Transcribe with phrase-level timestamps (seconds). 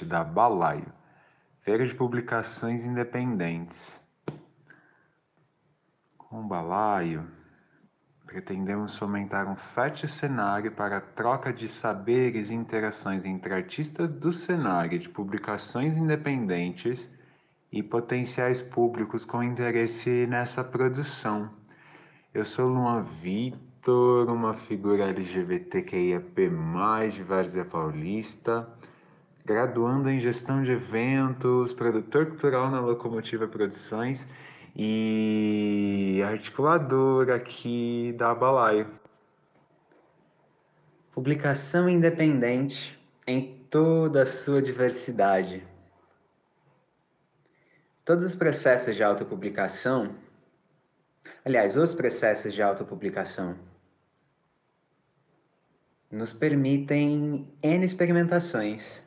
[0.00, 0.92] podcast da Balaio,
[1.62, 4.00] Feira de Publicações Independentes.
[6.16, 7.26] Com Balaio,
[8.24, 14.32] pretendemos fomentar um fértil cenário para a troca de saberes e interações entre artistas do
[14.32, 17.10] cenário de publicações independentes
[17.72, 21.50] e potenciais públicos com interesse nessa produção.
[22.32, 26.50] Eu sou Luan Vitor, uma figura LGBTQIAP+,
[27.12, 28.68] de Várzea Paulista,
[29.44, 34.26] graduando em Gestão de Eventos, produtor cultural na Locomotiva Produções
[34.76, 38.86] e articulador aqui da Balaio.
[41.12, 45.66] Publicação independente em toda a sua diversidade.
[48.04, 50.14] Todos os processos de autopublicação,
[51.44, 53.56] aliás, os processos de autopublicação,
[56.10, 59.00] nos permitem N experimentações.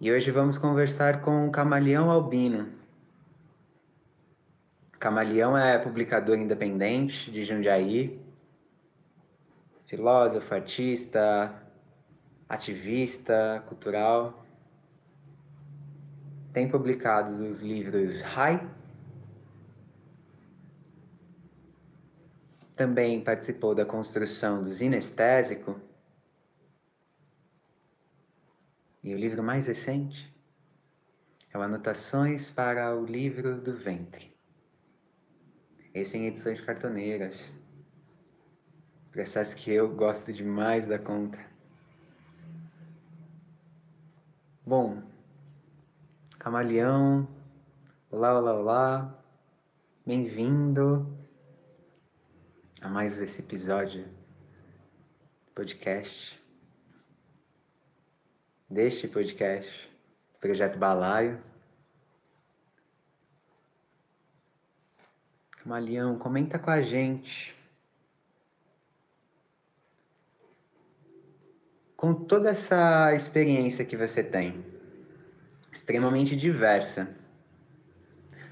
[0.00, 2.68] E hoje vamos conversar com Camaleão Albino.
[4.98, 8.20] Camaleão é publicador independente de Jundiaí,
[9.86, 11.52] filósofo, artista,
[12.48, 14.46] ativista cultural
[16.56, 18.66] tem publicados os livros Rai.
[22.74, 25.78] Também participou da construção do Sinestésico.
[29.06, 30.34] E o livro mais recente
[31.52, 34.36] é o Anotações para o Livro do Ventre.
[35.94, 37.40] Esse em edições cartoneiras.
[39.12, 41.38] Processo que eu gosto demais da conta.
[44.66, 45.00] Bom,
[46.40, 47.28] Camaleão,
[48.10, 49.24] olá, olá, olá,
[50.04, 51.16] bem-vindo
[52.80, 56.35] a mais esse episódio do podcast,
[58.68, 59.88] deste podcast,
[60.40, 61.38] Projeto Balaio.
[65.62, 67.54] Camaleão, comenta com a gente.
[71.96, 74.64] Com toda essa experiência que você tem,
[75.72, 77.08] extremamente diversa.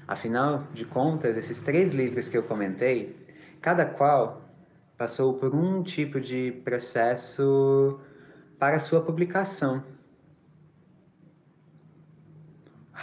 [0.07, 3.15] Afinal de contas, esses três livros que eu comentei,
[3.61, 4.41] cada qual
[4.97, 7.99] passou por um tipo de processo
[8.57, 9.94] para sua publicação.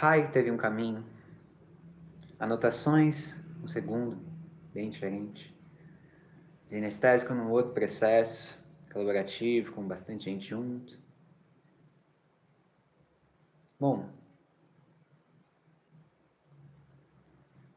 [0.03, 1.01] Rai teve um caminho,
[2.37, 3.33] anotações,
[3.63, 4.17] um segundo,
[4.73, 5.57] bem diferente.
[6.65, 8.61] Sinestésico num outro processo,
[8.91, 10.99] colaborativo, com bastante gente junto.
[13.79, 14.09] Bom,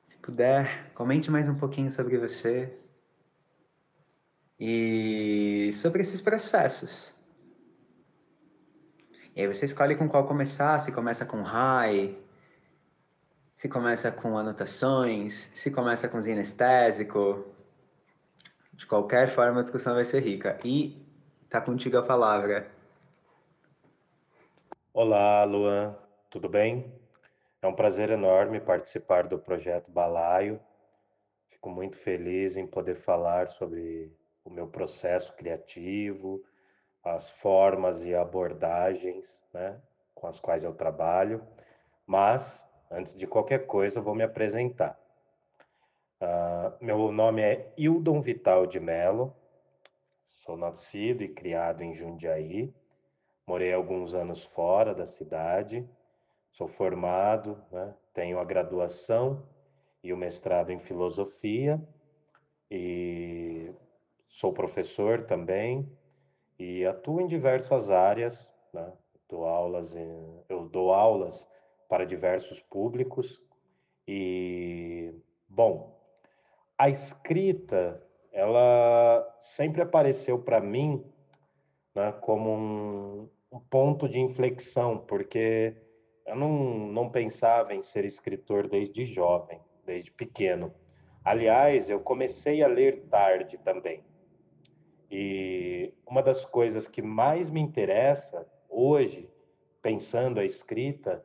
[0.05, 2.77] se puder, comente mais um pouquinho sobre você
[4.59, 7.16] e sobre esses processos.
[9.37, 12.17] E aí você escolhe com qual começar, se começa com high,
[13.55, 17.45] se começa com anotações, se começa com sinestésico.
[18.73, 20.59] De qualquer forma, a discussão vai ser rica.
[20.65, 21.07] E
[21.51, 22.67] tá contigo a palavra.
[24.95, 25.95] Olá, Luan,
[26.31, 26.91] tudo bem?
[27.61, 30.59] É um prazer enorme participar do projeto Balaio.
[31.51, 34.11] Fico muito feliz em poder falar sobre
[34.43, 36.43] o meu processo criativo,
[37.07, 39.81] as formas e abordagens né,
[40.15, 41.43] com as quais eu trabalho.
[42.07, 44.99] Mas, antes de qualquer coisa, eu vou me apresentar.
[46.21, 49.35] Uh, meu nome é Hildon Vital de Melo,
[50.33, 52.73] sou nascido e criado em Jundiaí,
[53.49, 55.89] Morei alguns anos fora da cidade,
[56.51, 57.95] sou formado, né?
[58.13, 59.47] tenho a graduação
[60.03, 61.81] e o mestrado em filosofia
[62.69, 63.73] e
[64.27, 65.89] sou professor também
[66.59, 68.93] e atuo em diversas áreas, né?
[69.29, 71.47] dou aulas em, eu dou aulas
[71.89, 73.41] para diversos públicos
[74.07, 75.13] e
[75.49, 75.97] bom,
[76.79, 81.03] a escrita ela sempre apareceu para mim
[81.95, 85.75] né, como um, um ponto de inflexão, porque
[86.27, 86.51] eu não,
[86.89, 90.75] não pensava em ser escritor desde jovem, desde pequeno.
[91.25, 94.05] Aliás, eu comecei a ler tarde também.
[95.11, 99.29] E uma das coisas que mais me interessa hoje,
[99.81, 101.25] pensando a escrita,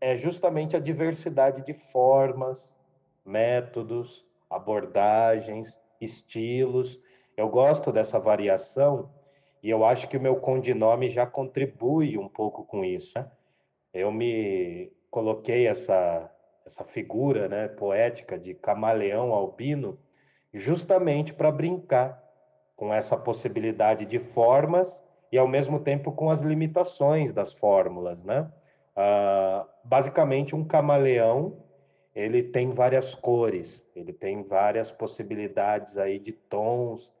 [0.00, 2.70] é justamente a diversidade de formas,
[3.24, 6.98] métodos, abordagens, estilos.
[7.36, 9.10] Eu gosto dessa variação
[9.62, 13.12] e eu acho que o meu codinome já contribui um pouco com isso.
[13.14, 13.30] Né?
[13.92, 16.30] Eu me coloquei essa,
[16.64, 19.98] essa figura né, poética de camaleão albino
[20.52, 22.29] justamente para brincar
[22.80, 28.50] com essa possibilidade de formas e ao mesmo tempo com as limitações das fórmulas, né?
[28.96, 31.62] Uh, basicamente, um camaleão
[32.14, 37.12] ele tem várias cores, ele tem várias possibilidades aí de tons,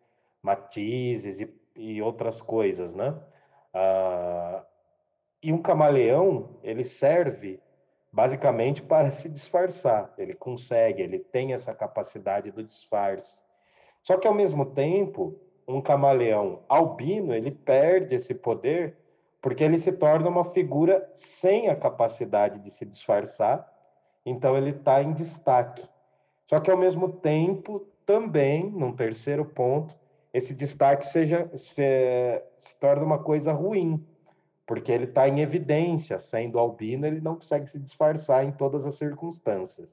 [0.42, 3.10] matizes e, e outras coisas, né?
[3.74, 4.64] Uh,
[5.42, 7.60] e um camaleão ele serve
[8.10, 10.10] basicamente para se disfarçar.
[10.16, 13.38] Ele consegue, ele tem essa capacidade do disfarce.
[14.02, 15.38] Só que ao mesmo tempo,
[15.70, 18.96] um camaleão albino, ele perde esse poder
[19.40, 23.66] porque ele se torna uma figura sem a capacidade de se disfarçar,
[24.24, 25.88] então ele está em destaque.
[26.46, 29.94] Só que ao mesmo tempo, também, num terceiro ponto,
[30.32, 34.04] esse destaque seja se, se torna uma coisa ruim,
[34.66, 38.96] porque ele está em evidência, sendo albino, ele não consegue se disfarçar em todas as
[38.96, 39.88] circunstâncias.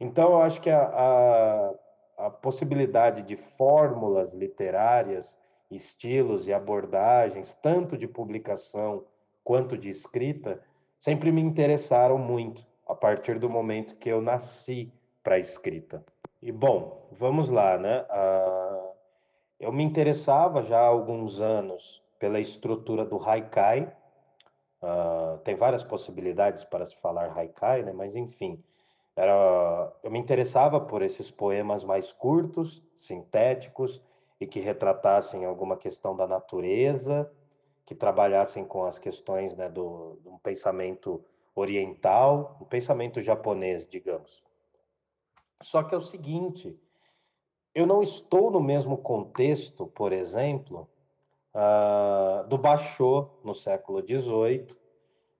[0.00, 1.74] Então, eu acho que a, a
[2.22, 5.36] a possibilidade de fórmulas literárias,
[5.68, 9.04] estilos e abordagens, tanto de publicação
[9.42, 10.62] quanto de escrita,
[11.00, 14.92] sempre me interessaram muito a partir do momento que eu nasci
[15.22, 16.04] para a escrita.
[16.40, 18.02] E bom, vamos lá, né?
[18.02, 18.92] Uh,
[19.58, 23.92] eu me interessava já há alguns anos pela estrutura do haikai.
[24.80, 27.92] Uh, tem várias possibilidades para se falar haikai, né?
[27.92, 28.62] Mas enfim,
[29.14, 34.02] era, eu me interessava por esses poemas mais curtos, sintéticos
[34.40, 37.30] e que retratassem alguma questão da natureza,
[37.84, 41.22] que trabalhassem com as questões né, do, do pensamento
[41.54, 44.42] oriental, um pensamento japonês, digamos.
[45.60, 46.78] Só que é o seguinte,
[47.74, 50.88] eu não estou no mesmo contexto, por exemplo,
[51.54, 54.66] uh, do Basho no século XVIII,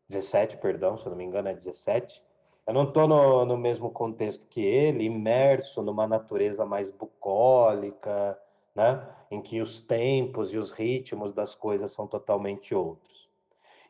[0.09, 2.23] 17, perdão, se eu não me engano é 17,
[2.67, 8.38] eu não estou no, no mesmo contexto que ele, imerso numa natureza mais bucólica,
[8.75, 9.06] né?
[9.31, 13.29] em que os tempos e os ritmos das coisas são totalmente outros.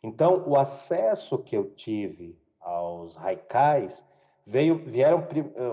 [0.03, 4.05] Então, o acesso que eu tive aos haikais
[4.47, 5.27] veio, vieram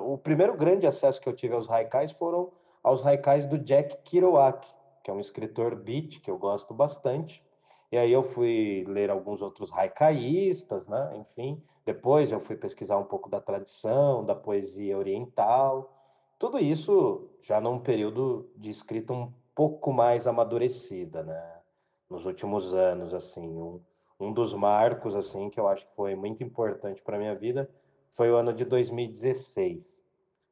[0.05, 2.51] o primeiro grande acesso que eu tive aos haikais foram
[2.83, 4.67] aos haikais do Jack Kerouac,
[5.03, 7.43] que é um escritor beat que eu gosto bastante.
[7.91, 11.11] E aí eu fui ler alguns outros haikaístas, né?
[11.15, 15.95] Enfim, depois eu fui pesquisar um pouco da tradição, da poesia oriental,
[16.37, 21.59] tudo isso já num período de escrita um pouco mais amadurecida, né?
[22.09, 23.81] Nos últimos anos, assim, um,
[24.19, 27.69] um dos marcos, assim, que eu acho que foi muito importante para minha vida
[28.19, 29.97] foi o ano de 2016,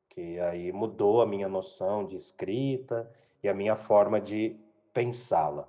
[0.07, 3.11] que aí mudou a minha noção de escrita
[3.43, 4.57] e a minha forma de
[4.93, 5.67] pensá-la.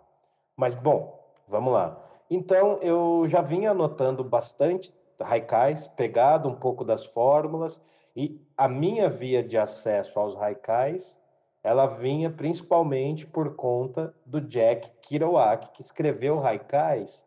[0.56, 1.17] Mas, bom,
[1.48, 1.98] vamos lá.
[2.30, 7.80] Então, eu já vinha anotando bastante haikais, pegado um pouco das fórmulas,
[8.14, 11.18] e a minha via de acesso aos haikais,
[11.62, 17.22] ela vinha principalmente por conta do Jack Kerouac, que escreveu haikais,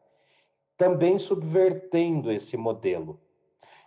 [0.78, 3.20] também subvertendo esse modelo.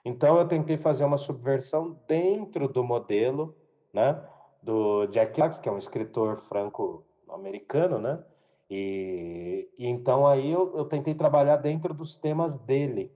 [0.04, 3.56] Então eu tentei fazer uma subversão dentro do modelo,
[3.92, 4.23] né,
[4.62, 8.23] do Jack Kerouac, que é um escritor franco-americano, né?
[8.71, 13.12] E, e, então aí eu, eu tentei trabalhar dentro dos temas dele.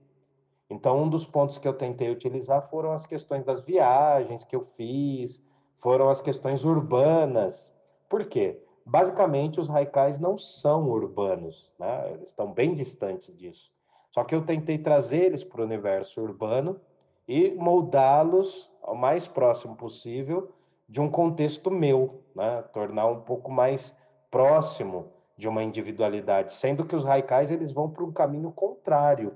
[0.69, 4.63] Então, um dos pontos que eu tentei utilizar foram as questões das viagens que eu
[4.63, 5.43] fiz,
[5.79, 7.69] foram as questões urbanas.
[8.07, 8.61] Por quê?
[8.85, 12.11] Basicamente, os haikais não são urbanos, né?
[12.13, 13.71] eles estão bem distantes disso.
[14.11, 16.79] Só que eu tentei trazer eles para o universo urbano
[17.27, 20.51] e moldá-los ao mais próximo possível
[20.87, 22.63] de um contexto meu, né?
[22.73, 23.95] tornar um pouco mais
[24.31, 29.35] próximo de uma individualidade, sendo que os haikais eles vão para um caminho contrário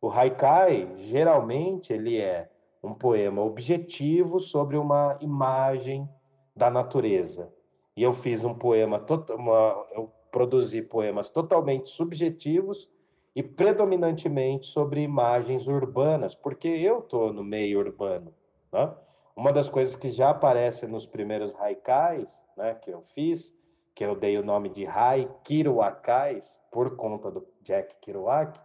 [0.00, 2.48] o haikai, geralmente, ele é
[2.82, 6.08] um poema objetivo sobre uma imagem
[6.54, 7.52] da natureza.
[7.96, 12.88] E eu fiz um poema, uma, eu produzi poemas totalmente subjetivos
[13.34, 18.32] e predominantemente sobre imagens urbanas, porque eu estou no meio urbano.
[18.72, 18.92] Né?
[19.34, 23.52] Uma das coisas que já aparece nos primeiros haikais né, que eu fiz,
[23.96, 28.60] que eu dei o nome de Haikiruakais, por conta do Jack Kerouac,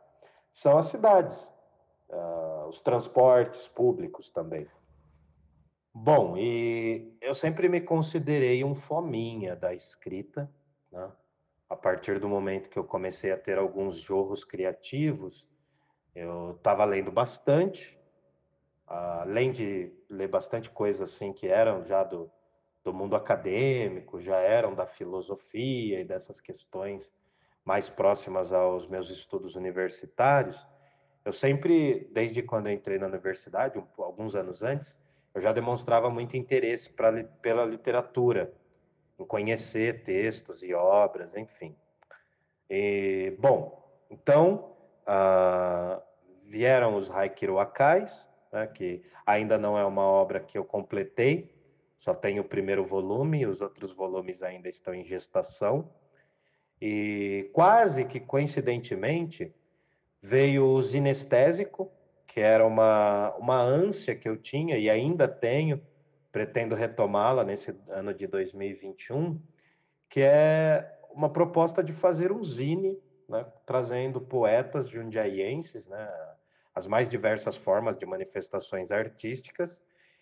[0.52, 1.50] são as cidades,
[2.10, 4.68] uh, os transportes públicos também.
[5.94, 10.52] Bom, e eu sempre me considerei um fominha da escrita,
[10.92, 11.10] né?
[11.70, 15.48] A partir do momento que eu comecei a ter alguns jorros criativos,
[16.14, 17.98] eu estava lendo bastante,
[18.86, 22.30] além de ler bastante coisas assim que eram já do,
[22.84, 27.14] do mundo acadêmico, já eram da filosofia e dessas questões
[27.64, 30.66] mais próximas aos meus estudos universitários,
[31.24, 34.98] eu sempre, desde quando entrei na universidade, um, alguns anos antes,
[35.34, 38.52] eu já demonstrava muito interesse pra, pela literatura,
[39.20, 41.76] em conhecer textos e obras, enfim.
[42.68, 46.02] E, bom, então uh,
[46.46, 51.51] vieram os Haikiroakais, né, que ainda não é uma obra que eu completei,
[52.02, 55.90] só tenho o primeiro volume, os outros volumes ainda estão em gestação.
[56.82, 59.54] E quase que coincidentemente
[60.22, 61.92] veio o Zinestésico,
[62.28, 65.80] que era uma, uma ânsia que eu tinha e ainda tenho,
[66.32, 69.40] pretendo retomá-la nesse ano de 2021,
[70.10, 72.98] que é uma proposta de fazer um zine,
[73.30, 76.10] né, trazendo poetas jundiaienses, né,
[76.74, 79.80] as mais diversas formas de manifestações artísticas.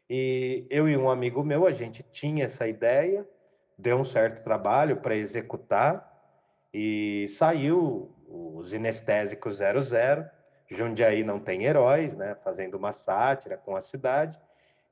[0.10, 3.28] E eu e um amigo meu, a gente tinha essa ideia,
[3.78, 6.10] deu um certo trabalho para executar
[6.74, 10.26] e saiu o Zinestésico 00,
[10.68, 14.40] Jundiaí não tem heróis, né, fazendo uma sátira com a cidade.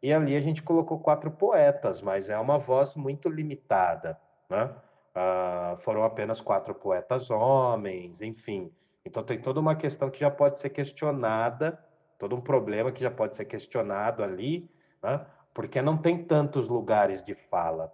[0.02, 4.20] E ali a gente colocou quatro poetas, mas é uma voz muito limitada,
[4.50, 4.72] né?
[5.16, 8.72] Uh, foram apenas quatro poetas homens, enfim.
[9.04, 11.84] Então tem toda uma questão que já pode ser questionada,
[12.20, 14.70] todo um problema que já pode ser questionado ali,
[15.01, 15.25] né?
[15.54, 17.94] porque não tem tantos lugares de fala.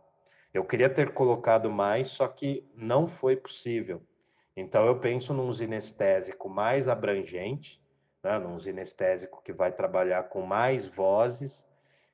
[0.54, 4.02] Eu queria ter colocado mais, só que não foi possível.
[4.56, 7.82] Então eu penso num sinestésico mais abrangente,
[8.24, 8.38] né?
[8.38, 11.66] num sinestésico que vai trabalhar com mais vozes,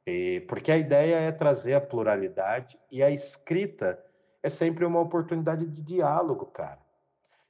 [0.05, 0.41] e...
[0.48, 4.03] porque a ideia é trazer a pluralidade e a escrita
[4.41, 6.79] é sempre uma oportunidade de diálogo, cara.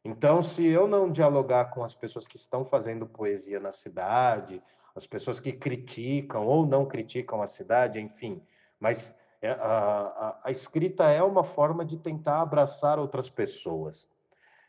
[0.03, 4.61] Então, se eu não dialogar com as pessoas que estão fazendo poesia na cidade,
[4.99, 8.41] as pessoas que criticam ou não criticam a cidade, enfim,
[8.79, 14.09] mas é, a, a, a escrita é uma forma de tentar abraçar outras pessoas.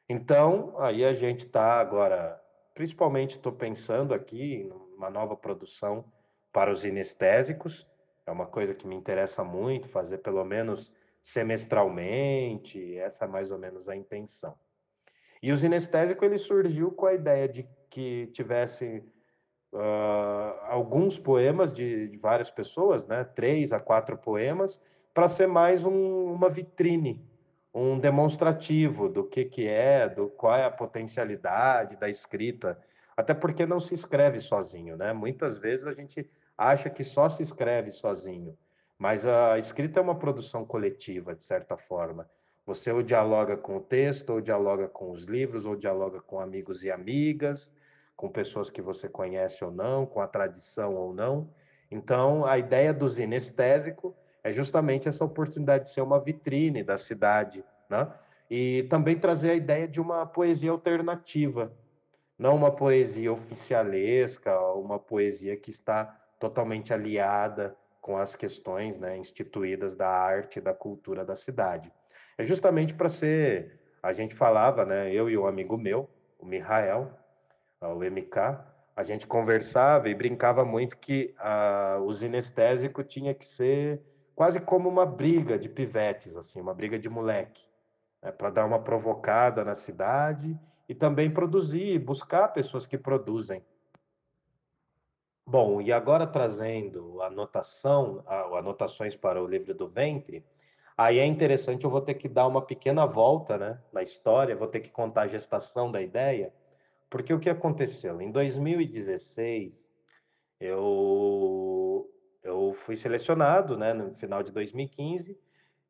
[0.08, 2.40] Então, aí a gente está agora,
[2.74, 6.04] principalmente estou pensando aqui numa nova produção
[6.52, 7.86] para os inestésicos,
[8.24, 13.58] é uma coisa que me interessa muito, fazer pelo menos semestralmente, essa é mais ou
[13.58, 14.54] menos a intenção.
[15.42, 19.02] E o sinestésico ele surgiu com a ideia de que tivesse
[19.72, 23.24] uh, alguns poemas de, de, várias pessoas, né?
[23.24, 24.80] três a quatro poemas,
[25.12, 27.24] para ser mais um, uma vitrine,
[27.74, 32.78] um demonstrativo do que, que é, do qual é a potencialidade da escrita,
[33.16, 35.12] até porque não se escreve sozinho, né?
[35.12, 38.56] Muitas vezes a gente acha que só se escreve sozinho.
[38.98, 42.28] Mas a escrita é uma produção coletiva, de certa forma.
[42.66, 46.84] Você ou dialoga com o texto, ou dialoga com os livros, ou dialoga com amigos
[46.84, 47.72] e amigas,
[48.20, 51.48] com pessoas que você conhece ou não, com a tradição ou não.
[51.90, 57.64] Então, a ideia do zinestésico é justamente essa oportunidade de ser uma vitrine da cidade,
[57.88, 58.12] né?
[58.50, 61.72] E também trazer a ideia de uma poesia alternativa,
[62.38, 66.04] não uma poesia oficialesca, uma poesia que está
[66.38, 71.90] totalmente aliada com as questões né, instituídas da arte e da cultura da cidade.
[72.36, 76.06] É justamente para ser, a gente falava, né, eu e um amigo meu,
[76.38, 77.18] o Mihael,
[77.88, 78.60] o MK,
[78.94, 84.02] a gente conversava e brincava muito que uh, o sinestésico tinha que ser
[84.34, 87.62] quase como uma briga de pivetes, assim, uma briga de moleque,
[88.22, 93.64] né, para dar uma provocada na cidade e também produzir, buscar pessoas que produzem.
[95.46, 100.44] Bom, e agora trazendo anotação, anotações para o livro do ventre,
[100.96, 104.68] aí é interessante, eu vou ter que dar uma pequena volta né, na história, vou
[104.68, 106.52] ter que contar a gestação da ideia,
[107.10, 108.20] porque o que aconteceu?
[108.22, 109.74] Em 2016,
[110.60, 112.08] eu,
[112.42, 115.36] eu fui selecionado né, no final de 2015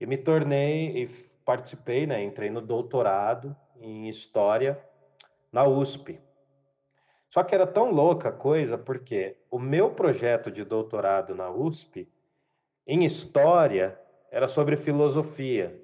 [0.00, 1.08] e me tornei e
[1.44, 4.82] participei, né, entrei no doutorado em História
[5.52, 6.18] na USP.
[7.28, 12.08] Só que era tão louca a coisa, porque o meu projeto de doutorado na USP,
[12.86, 14.00] em História,
[14.30, 15.80] era sobre filosofia.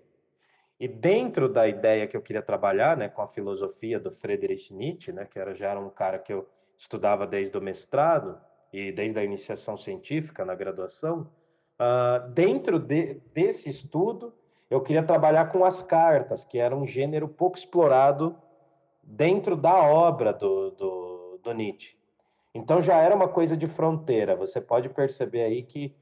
[0.79, 5.13] E dentro da ideia que eu queria trabalhar, né, com a filosofia do Friedrich Nietzsche,
[5.13, 8.39] né, que era, já era um cara que eu estudava desde o mestrado
[8.73, 11.31] e desde a iniciação científica na graduação,
[11.81, 14.35] uh, dentro de, desse estudo,
[14.69, 18.37] eu queria trabalhar com as cartas, que era um gênero pouco explorado
[19.03, 21.17] dentro da obra do, do
[21.47, 21.97] do Nietzsche.
[22.55, 24.37] Então já era uma coisa de fronteira.
[24.37, 25.95] Você pode perceber aí que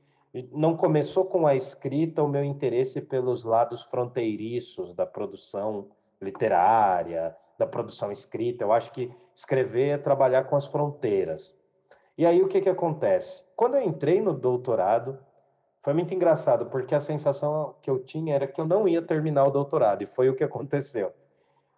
[0.53, 5.89] não começou com a escrita o meu interesse pelos lados fronteiriços da produção
[6.21, 8.65] literária, da produção escrita.
[8.65, 11.55] Eu acho que escrever é trabalhar com as fronteiras.
[12.19, 13.43] E aí o que, que acontece?
[13.57, 15.19] Quando eu entrei no doutorado,
[15.83, 19.47] foi muito engraçado, porque a sensação que eu tinha era que eu não ia terminar
[19.47, 21.13] o doutorado, e foi o que aconteceu.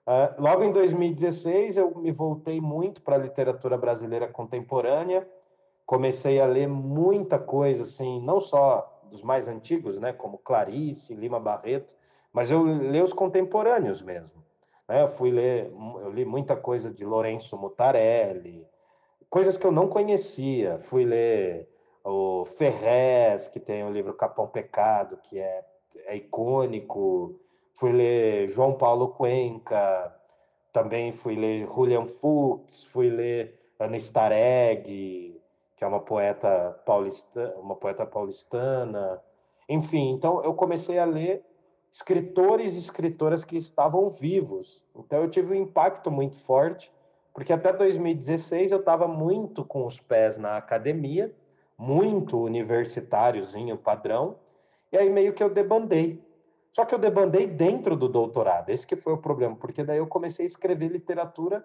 [0.06, 5.28] Uh, logo em 2016, eu me voltei muito para a literatura brasileira contemporânea,
[5.87, 11.38] comecei a ler muita coisa, assim, não só dos mais antigos, né, como Clarice, Lima
[11.38, 11.88] Barreto,
[12.33, 14.45] mas eu leio os contemporâneos mesmo.
[14.88, 15.02] Né?
[15.02, 18.66] Eu fui ler, eu li muita coisa de Lourenço Mutarelli,
[19.31, 20.78] coisas que eu não conhecia.
[20.85, 21.69] Fui ler
[22.05, 25.64] o Ferrez, que tem o livro Capão Pecado, que é,
[26.07, 27.40] é icônico.
[27.76, 30.14] Fui ler João Paulo Cuenca,
[30.73, 33.97] também fui ler Julian Fuchs, fui ler Ana
[35.76, 39.21] que é uma poeta paulista, uma poeta paulistana.
[39.68, 41.45] Enfim, então eu comecei a ler
[41.92, 44.83] escritores e escritoras que estavam vivos.
[44.95, 46.90] Então eu tive um impacto muito forte,
[47.35, 51.35] porque até 2016 eu estava muito com os pés na academia,
[51.76, 54.37] muito universitáriozinho padrão,
[54.90, 56.25] e aí meio que eu debandei.
[56.73, 60.06] Só que eu debandei dentro do doutorado, esse que foi o problema, porque daí eu
[60.06, 61.64] comecei a escrever literatura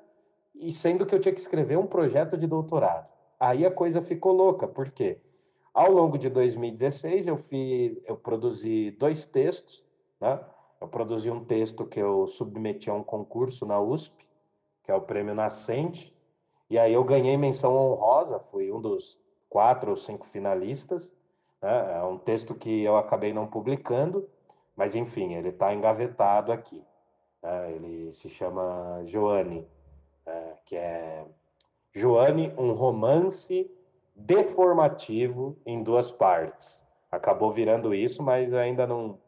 [0.56, 3.11] e sendo que eu tinha que escrever um projeto de doutorado.
[3.42, 5.20] Aí a coisa ficou louca, por quê?
[5.74, 9.84] Ao longo de 2016 eu fiz, eu produzi dois textos,
[10.20, 10.40] né?
[10.80, 14.14] Eu produzi um texto que eu submeti a um concurso na USP,
[14.84, 16.16] que é o Prêmio Nascente,
[16.70, 19.20] e aí eu ganhei menção honrosa, fui um dos
[19.50, 21.12] quatro ou cinco finalistas.
[21.64, 21.98] Né?
[21.98, 24.30] É um texto que eu acabei não publicando,
[24.76, 26.80] mas enfim, ele está engavetado aqui.
[27.42, 27.72] Né?
[27.72, 29.68] Ele se chama Joane,
[30.28, 31.26] é, que é
[31.94, 33.70] Joane, um romance
[34.16, 36.82] deformativo em duas partes.
[37.12, 39.20] Acabou virando isso, mas ainda não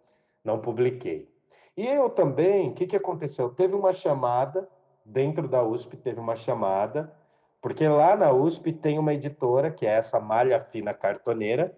[0.44, 1.30] não publiquei.
[1.76, 3.50] E eu também, o que, que aconteceu?
[3.50, 4.68] Teve uma chamada,
[5.06, 7.14] dentro da USP teve uma chamada,
[7.62, 11.76] porque lá na USP tem uma editora, que é essa Malha Fina Cartoneira,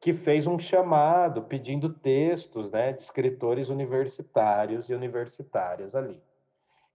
[0.00, 6.20] que fez um chamado pedindo textos né, de escritores universitários e universitárias ali.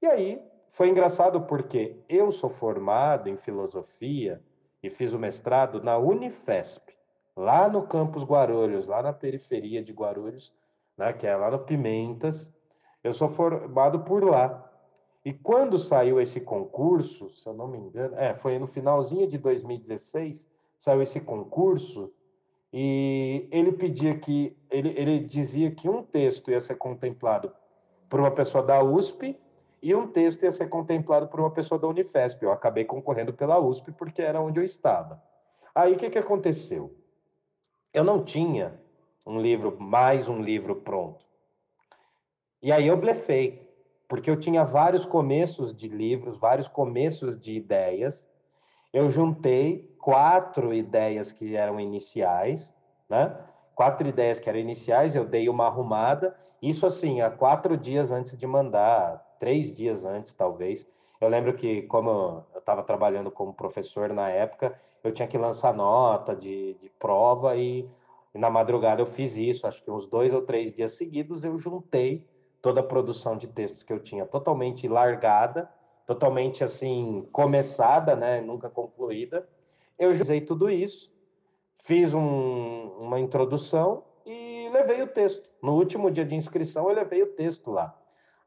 [0.01, 4.41] E aí foi engraçado porque eu sou formado em filosofia
[4.81, 6.81] e fiz o mestrado na Unifesp,
[7.35, 10.53] lá no campus Guarulhos, lá na periferia de Guarulhos,
[10.97, 12.51] né, que é lá no Pimentas.
[13.03, 14.69] Eu sou formado por lá.
[15.23, 19.37] E quando saiu esse concurso, se eu não me engano, é, foi no finalzinho de
[19.37, 20.47] 2016,
[20.79, 22.11] saiu esse concurso
[22.73, 27.51] e ele pedia que ele, ele dizia que um texto ia ser contemplado
[28.09, 29.37] por uma pessoa da USP
[29.81, 32.43] e um texto ia ser contemplado por uma pessoa da Unifesp.
[32.43, 35.21] Eu acabei concorrendo pela USP porque era onde eu estava.
[35.73, 36.95] Aí o que, que aconteceu?
[37.93, 38.79] Eu não tinha
[39.25, 41.25] um livro, mais um livro pronto.
[42.61, 43.67] E aí eu blefei,
[44.07, 48.23] porque eu tinha vários começos de livros, vários começos de ideias.
[48.93, 52.73] Eu juntei quatro ideias que eram iniciais,
[53.09, 53.35] né?
[53.73, 56.37] Quatro ideias que eram iniciais, eu dei uma arrumada.
[56.61, 60.85] Isso assim, há quatro dias antes de mandar, três dias antes, talvez.
[61.19, 65.73] Eu lembro que, como eu estava trabalhando como professor na época, eu tinha que lançar
[65.73, 67.89] nota de, de prova e
[68.33, 71.57] e na madrugada eu fiz isso, acho que uns dois ou três dias seguidos eu
[71.57, 72.23] juntei
[72.61, 75.69] toda a produção de textos que eu tinha totalmente largada,
[76.05, 79.45] totalmente assim começada, né, nunca concluída.
[79.99, 81.11] Eu usei tudo isso,
[81.83, 85.50] fiz um, uma introdução e levei o texto.
[85.61, 87.95] No último dia de inscrição eu levei o texto lá.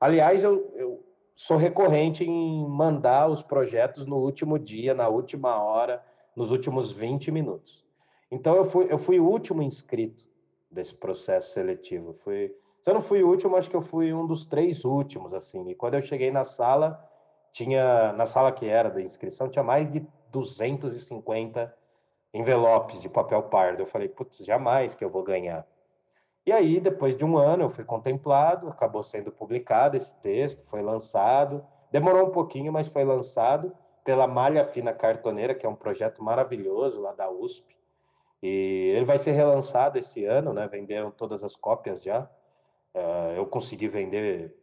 [0.00, 1.04] Aliás, eu, eu
[1.36, 7.30] sou recorrente em mandar os projetos no último dia, na última hora, nos últimos 20
[7.30, 7.84] minutos.
[8.30, 10.24] Então eu fui, eu fui o último inscrito
[10.70, 12.14] desse processo seletivo.
[12.24, 15.32] Fui, se eu não fui o último, acho que eu fui um dos três últimos,
[15.32, 15.68] assim.
[15.68, 17.00] E quando eu cheguei na sala,
[17.52, 21.72] tinha na sala que era da inscrição, tinha mais de 250
[22.32, 23.82] envelopes de papel pardo.
[23.82, 25.64] Eu falei, putz, jamais que eu vou ganhar.
[26.46, 30.82] E aí, depois de um ano, eu fui contemplado, acabou sendo publicado esse texto, foi
[30.82, 31.64] lançado.
[31.90, 33.72] Demorou um pouquinho, mas foi lançado
[34.04, 37.74] pela Malha Fina Cartoneira, que é um projeto maravilhoso lá da USP.
[38.42, 40.68] E ele vai ser relançado esse ano, né?
[40.68, 42.28] Venderam todas as cópias já.
[42.94, 44.54] Uh, eu consegui vender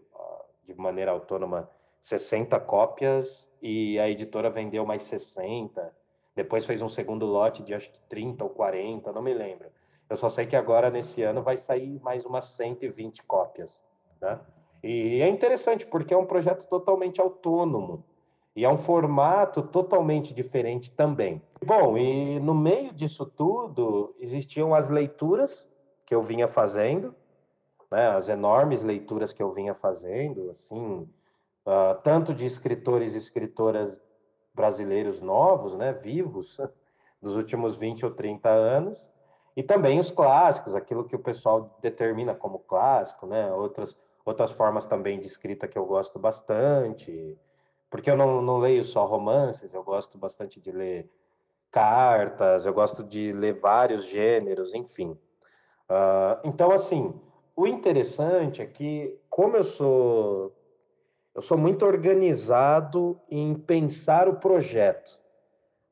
[0.73, 1.69] de maneira autônoma
[2.01, 5.93] 60 cópias e a editora vendeu mais 60.
[6.35, 9.69] Depois fez um segundo lote de acho que 30 ou 40, não me lembro.
[10.11, 13.81] Eu só sei que agora, nesse ano, vai sair mais umas 120 cópias.
[14.21, 14.37] Né?
[14.83, 18.03] E é interessante porque é um projeto totalmente autônomo.
[18.53, 21.41] E é um formato totalmente diferente também.
[21.65, 25.65] Bom, e no meio disso tudo, existiam as leituras
[26.05, 27.15] que eu vinha fazendo,
[27.89, 31.07] né, as enormes leituras que eu vinha fazendo, assim,
[31.65, 33.97] uh, tanto de escritores e escritoras
[34.53, 36.57] brasileiros novos, né, vivos,
[37.21, 39.09] dos últimos 20 ou 30 anos,
[39.55, 44.85] e também os clássicos, aquilo que o pessoal determina como clássico, né, outras, outras formas
[44.85, 47.37] também de escrita que eu gosto bastante,
[47.89, 51.09] porque eu não, não leio só romances, eu gosto bastante de ler
[51.69, 55.11] cartas, eu gosto de ler vários gêneros, enfim.
[55.89, 57.13] Uh, então, assim,
[57.55, 60.55] o interessante é que, como eu sou
[61.33, 65.17] eu sou muito organizado em pensar o projeto,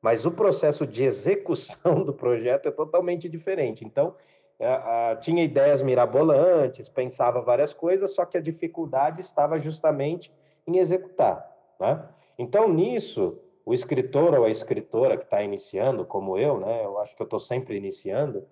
[0.02, 3.86] mas o processo de execução do projeto é totalmente diferente.
[3.86, 4.16] Então,
[5.22, 10.32] tinha ideias mirabolantes, pensava várias coisas, só que a dificuldade estava justamente
[10.68, 11.50] em executar.
[11.80, 12.04] Né?
[12.38, 17.16] Então, nisso, o escritor ou a escritora que está iniciando, como eu, né, eu acho
[17.16, 18.46] que eu estou sempre iniciando,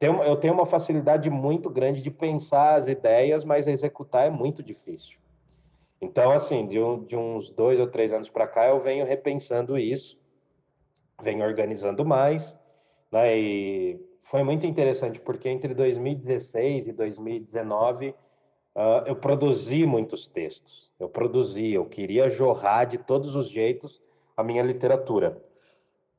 [0.00, 5.16] eu tenho uma facilidade muito grande de pensar as ideias, mas executar é muito difícil.
[5.98, 9.78] Então, assim, de, um, de uns dois ou três anos para cá, eu venho repensando
[9.78, 10.18] isso,
[11.22, 12.56] venho organizando mais,
[13.10, 18.14] né, e foi muito interessante, porque entre 2016 e 2019, uh,
[18.74, 20.90] ah, eu produzi muitos textos.
[20.98, 24.02] Eu produzi, eu queria jorrar de todos os jeitos
[24.36, 25.40] a minha literatura.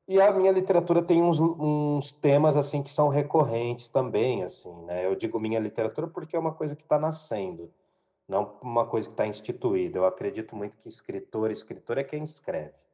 [0.07, 5.05] E a minha literatura tem uns, uns temas assim que são recorrentes também, assim, né?
[5.05, 7.71] Eu digo minha literatura porque é uma coisa que está nascendo,
[8.27, 9.97] não uma coisa que está instituída.
[9.97, 12.84] Eu acredito muito que escritor, escritor é quem escreve.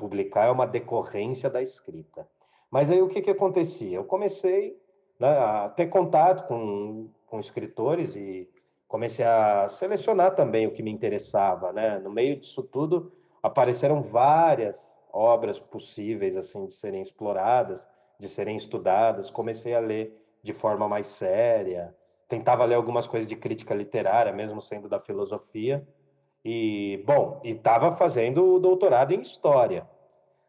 [0.00, 2.26] Publicar é uma decorrência da escrita.
[2.70, 3.98] Mas aí o que, que acontecia?
[3.98, 4.74] Eu comecei
[5.18, 8.48] né, a ter contato com, com escritores e
[8.88, 11.70] comecei a selecionar também o que me interessava.
[11.70, 11.98] Né?
[11.98, 17.86] No meio disso tudo, apareceram várias obras possíveis assim de serem exploradas,
[18.18, 19.30] de serem estudadas.
[19.30, 21.94] Comecei a ler de forma mais séria,
[22.26, 25.86] tentava ler algumas coisas de crítica literária, mesmo sendo da filosofia.
[26.44, 29.86] E, bom, e estava fazendo o doutorado em História.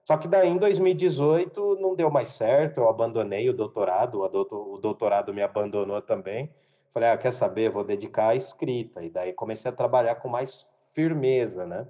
[0.03, 5.33] Só que daí em 2018 não deu mais certo, eu abandonei o doutorado, o doutorado
[5.33, 6.49] me abandonou também.
[6.93, 9.03] Falei, ah, quer saber, vou dedicar à escrita.
[9.03, 11.87] E daí comecei a trabalhar com mais firmeza, né?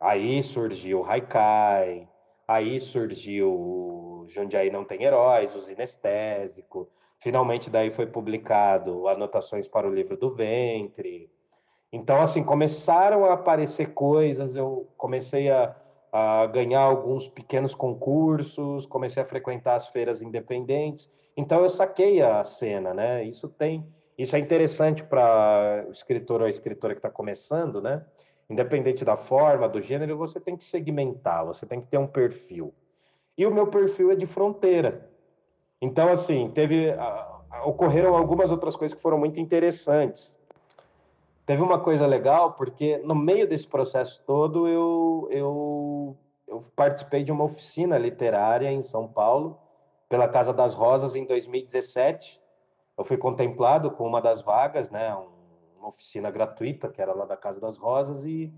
[0.00, 2.08] Aí surgiu o Haikai,
[2.46, 6.88] aí surgiu o Jundiaí Não Tem Heróis, o Sinestésico.
[7.20, 11.30] Finalmente daí foi publicado Anotações para o Livro do Ventre.
[11.92, 15.74] Então, assim, começaram a aparecer coisas, eu comecei a
[16.18, 21.10] a ganhar alguns pequenos concursos, comecei a frequentar as feiras independentes.
[21.36, 23.22] Então eu saquei a cena, né?
[23.24, 28.02] Isso tem, isso é interessante para o escritor ou a escritora que está começando, né?
[28.48, 32.72] Independente da forma, do gênero, você tem que segmentar, você tem que ter um perfil.
[33.36, 35.10] E o meu perfil é de fronteira.
[35.82, 36.94] Então, assim, teve,
[37.64, 40.35] ocorreram algumas outras coisas que foram muito interessantes.
[41.46, 46.16] Teve uma coisa legal, porque no meio desse processo todo, eu, eu,
[46.48, 49.56] eu participei de uma oficina literária em São Paulo,
[50.08, 52.40] pela Casa das Rosas, em 2017.
[52.98, 55.16] Eu fui contemplado com uma das vagas, né,
[55.78, 58.52] uma oficina gratuita, que era lá da Casa das Rosas, e,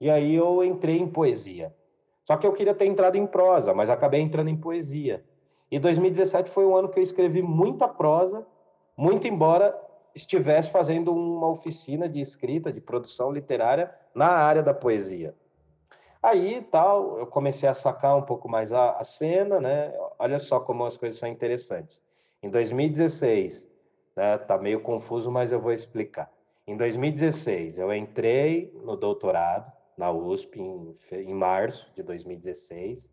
[0.00, 1.74] e aí eu entrei em poesia.
[2.24, 5.22] Só que eu queria ter entrado em prosa, mas acabei entrando em poesia.
[5.70, 8.46] E 2017 foi um ano que eu escrevi muita prosa,
[8.96, 9.78] muito embora
[10.14, 15.34] estivesse fazendo uma oficina de escrita, de produção literária na área da poesia.
[16.22, 19.92] Aí, tal, eu comecei a sacar um pouco mais a, a cena, né?
[20.18, 22.00] Olha só como as coisas são interessantes.
[22.42, 23.66] Em 2016,
[24.14, 26.30] né, tá meio confuso, mas eu vou explicar.
[26.66, 33.00] Em 2016, eu entrei no doutorado na USP em, em março de 2016.
[33.00, 33.06] Uh,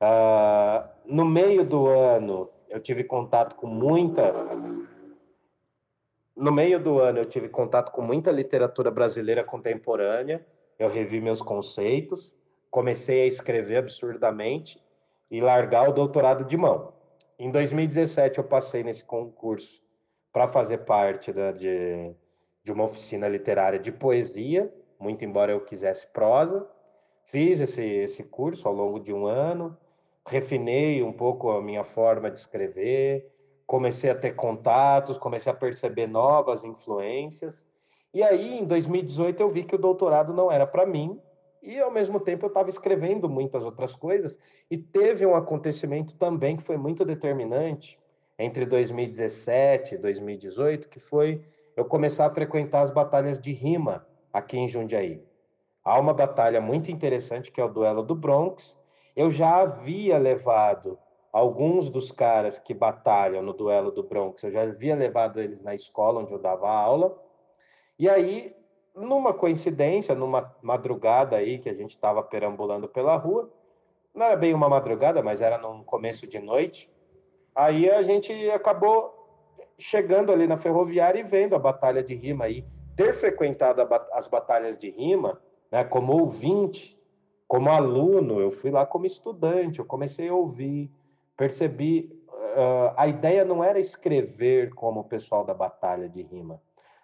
[0.00, 4.22] ah, no meio do ano, eu tive contato com muita
[6.36, 10.44] no meio do ano eu tive contato com muita literatura brasileira contemporânea,
[10.78, 12.34] eu revi meus conceitos,
[12.70, 14.82] comecei a escrever absurdamente
[15.30, 16.92] e largar o doutorado de mão.
[17.38, 19.82] Em 2017 eu passei nesse concurso
[20.32, 22.12] para fazer parte da, de,
[22.64, 26.68] de uma oficina literária de poesia, muito embora eu quisesse prosa.
[27.26, 29.76] Fiz esse, esse curso ao longo de um ano,
[30.26, 33.33] refinei um pouco a minha forma de escrever,
[33.66, 37.64] comecei a ter contatos, comecei a perceber novas influências.
[38.12, 41.20] E aí, em 2018, eu vi que o doutorado não era para mim,
[41.62, 44.38] e ao mesmo tempo eu estava escrevendo muitas outras coisas,
[44.70, 47.98] e teve um acontecimento também que foi muito determinante
[48.38, 51.42] entre 2017 e 2018, que foi
[51.76, 55.22] eu começar a frequentar as batalhas de rima aqui em Jundiaí.
[55.84, 58.76] Há uma batalha muito interessante que é o duelo do Bronx.
[59.14, 60.98] Eu já havia levado
[61.34, 65.74] alguns dos caras que batalham no duelo do Bronx, eu já havia levado eles na
[65.74, 67.20] escola onde eu dava aula.
[67.98, 68.54] E aí,
[68.94, 73.50] numa coincidência, numa madrugada aí que a gente estava perambulando pela rua,
[74.14, 76.88] não era bem uma madrugada, mas era num começo de noite.
[77.52, 79.12] Aí a gente acabou
[79.76, 82.64] chegando ali na ferroviária e vendo a batalha de rima aí.
[82.96, 86.96] Ter frequentado as batalhas de rima, né, como ouvinte,
[87.48, 90.92] como aluno, eu fui lá como estudante, eu comecei a ouvir,
[91.36, 96.60] percebi uh, a ideia não era escrever como o pessoal da batalha de rima,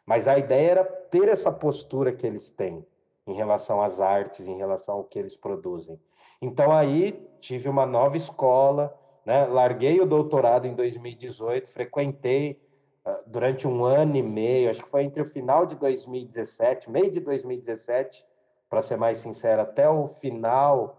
[0.07, 2.85] mas a ideia era ter essa postura que eles têm
[3.27, 6.01] em relação às artes, em relação ao que eles produzem.
[6.41, 9.47] Então aí tive uma nova escola, né?
[9.47, 12.61] Larguei o doutorado em 2018, frequentei
[13.05, 17.11] uh, durante um ano e meio, acho que foi entre o final de 2017, meio
[17.11, 18.25] de 2017,
[18.69, 20.97] para ser mais sincero, até o final.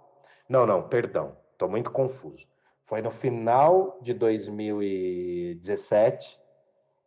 [0.47, 2.50] Não, não, perdão, estou muito confuso.
[2.91, 6.37] Foi no final de 2017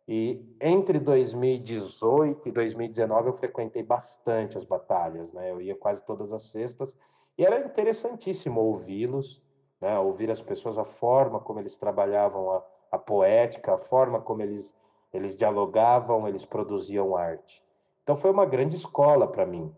[0.07, 5.51] e entre 2018 e 2019 eu frequentei bastante as batalhas, né?
[5.51, 6.97] Eu ia quase todas as sextas
[7.37, 9.43] e era interessantíssimo ouvi-los,
[9.79, 9.99] né?
[9.99, 14.73] Ouvir as pessoas, a forma como eles trabalhavam a, a poética, a forma como eles
[15.13, 17.63] eles dialogavam, eles produziam arte.
[18.01, 19.71] Então foi uma grande escola para mim.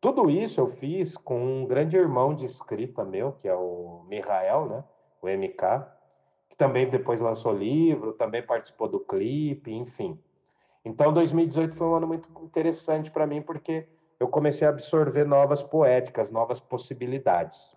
[0.00, 4.66] Tudo isso eu fiz com um grande irmão de escrita meu, que é o Mihael,
[4.66, 4.84] né?
[5.22, 5.86] O MK,
[6.50, 10.18] que também depois lançou livro, também participou do clipe, enfim.
[10.84, 13.86] Então, 2018 foi um ano muito interessante para mim, porque
[14.18, 17.74] eu comecei a absorver novas poéticas, novas possibilidades.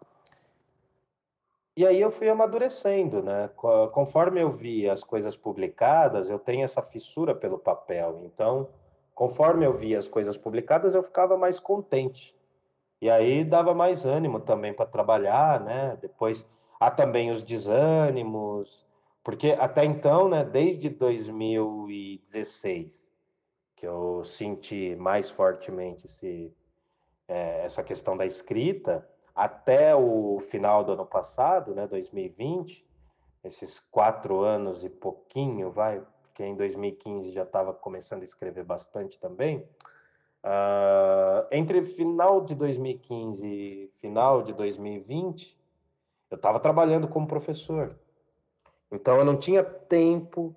[1.78, 3.50] E aí eu fui amadurecendo, né?
[3.92, 8.22] Conforme eu via as coisas publicadas, eu tenho essa fissura pelo papel.
[8.24, 8.70] Então,
[9.14, 12.34] conforme eu via as coisas publicadas, eu ficava mais contente.
[13.02, 15.98] E aí dava mais ânimo também para trabalhar, né?
[16.02, 16.46] Depois
[16.80, 18.86] Há também os desânimos,
[19.24, 23.10] porque até então, né, desde 2016,
[23.76, 26.54] que eu senti mais fortemente esse,
[27.28, 32.86] é, essa questão da escrita, até o final do ano passado, né, 2020,
[33.44, 39.20] esses quatro anos e pouquinho, vai, porque em 2015 já estava começando a escrever bastante
[39.20, 39.68] também.
[40.44, 45.55] Uh, entre final de 2015 e final de 2020,
[46.30, 47.96] eu estava trabalhando como professor.
[48.92, 50.56] Então eu não tinha tempo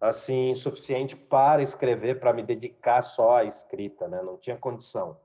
[0.00, 4.22] assim suficiente para escrever, para me dedicar só à escrita, né?
[4.22, 5.16] Não tinha condição.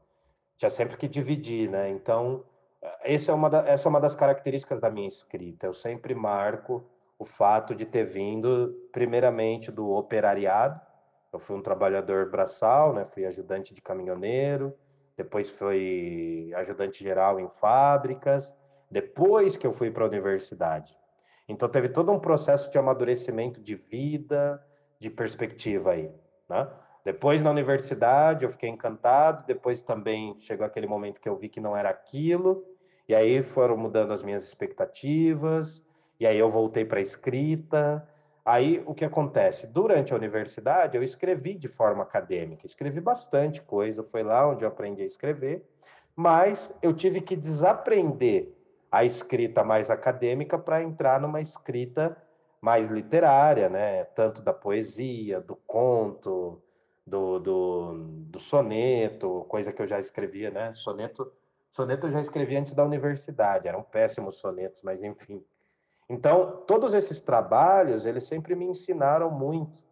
[0.57, 1.89] Tinha sempre que dividir, né?
[1.89, 2.43] Então,
[3.01, 5.67] essa é uma, da, essa é uma das características da minha escrita.
[5.67, 6.83] Eu sempre marco
[7.17, 10.79] o fato de ter vindo, primeiramente, do operariado.
[11.31, 13.05] Eu fui um trabalhador braçal, né?
[13.05, 14.73] Fui ajudante de caminhoneiro,
[15.17, 18.55] depois fui ajudante geral em fábricas,
[18.89, 20.97] depois que eu fui para a universidade.
[21.47, 24.63] Então teve todo um processo de amadurecimento de vida,
[24.99, 26.12] de perspectiva aí,
[26.47, 26.67] né?
[27.04, 31.60] Depois na universidade eu fiquei encantado, depois também chegou aquele momento que eu vi que
[31.60, 32.63] não era aquilo,
[33.08, 35.82] e aí foram mudando as minhas expectativas,
[36.19, 38.08] e aí eu voltei para a escrita.
[38.45, 39.65] Aí o que acontece?
[39.65, 44.67] Durante a universidade eu escrevi de forma acadêmica, escrevi bastante coisa, foi lá onde eu
[44.67, 45.65] aprendi a escrever,
[46.15, 48.58] mas eu tive que desaprender
[48.91, 52.17] a escrita mais acadêmica para entrar numa escrita
[52.62, 54.04] mais literária, né?
[54.04, 56.62] Tanto da poesia, do conto,
[57.06, 57.93] do, do,
[58.28, 60.73] do soneto, coisa que eu já escrevia, né?
[60.73, 61.32] Soneto,
[61.71, 65.43] soneto eu já escrevi antes da universidade, eram péssimos sonetos, mas enfim.
[66.10, 69.84] Então, todos esses trabalhos, eles sempre me ensinaram muito.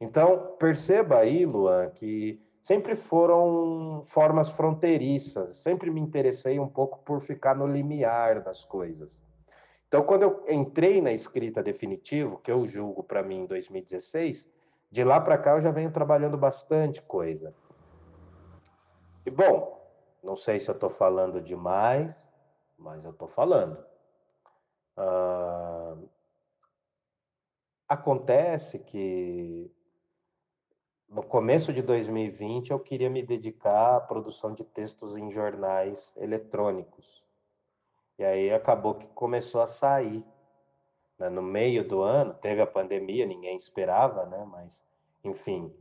[0.00, 7.22] Então, perceba aí, Luan, que sempre foram formas fronteiriças, sempre me interessei um pouco por
[7.22, 9.24] ficar no limiar das coisas.
[9.86, 14.46] Então, quando eu entrei na escrita definitivo, que eu julgo para mim em 2016,
[14.90, 17.54] de lá para cá eu já venho trabalhando bastante coisa.
[19.24, 19.82] E bom,
[20.22, 22.30] não sei se eu estou falando demais,
[22.76, 23.82] mas eu estou falando.
[27.88, 29.72] Acontece que
[31.08, 37.24] no começo de 2020 eu queria me dedicar à produção de textos em jornais eletrônicos.
[38.18, 40.24] E aí acabou que começou a sair.
[41.18, 41.28] Né?
[41.30, 44.46] No meio do ano, teve a pandemia, ninguém esperava, né?
[44.50, 44.84] Mas,
[45.24, 45.72] enfim,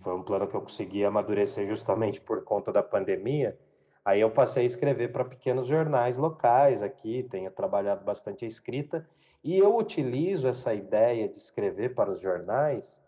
[0.00, 3.58] foi um plano que eu consegui amadurecer justamente por conta da pandemia.
[4.04, 9.08] Aí eu passei a escrever para pequenos jornais locais aqui, tenho trabalhado bastante a escrita,
[9.42, 13.00] e eu utilizo essa ideia de escrever para os jornais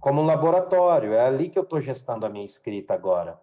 [0.00, 1.12] como um laboratório.
[1.12, 3.40] É ali que eu estou gestando a minha escrita agora.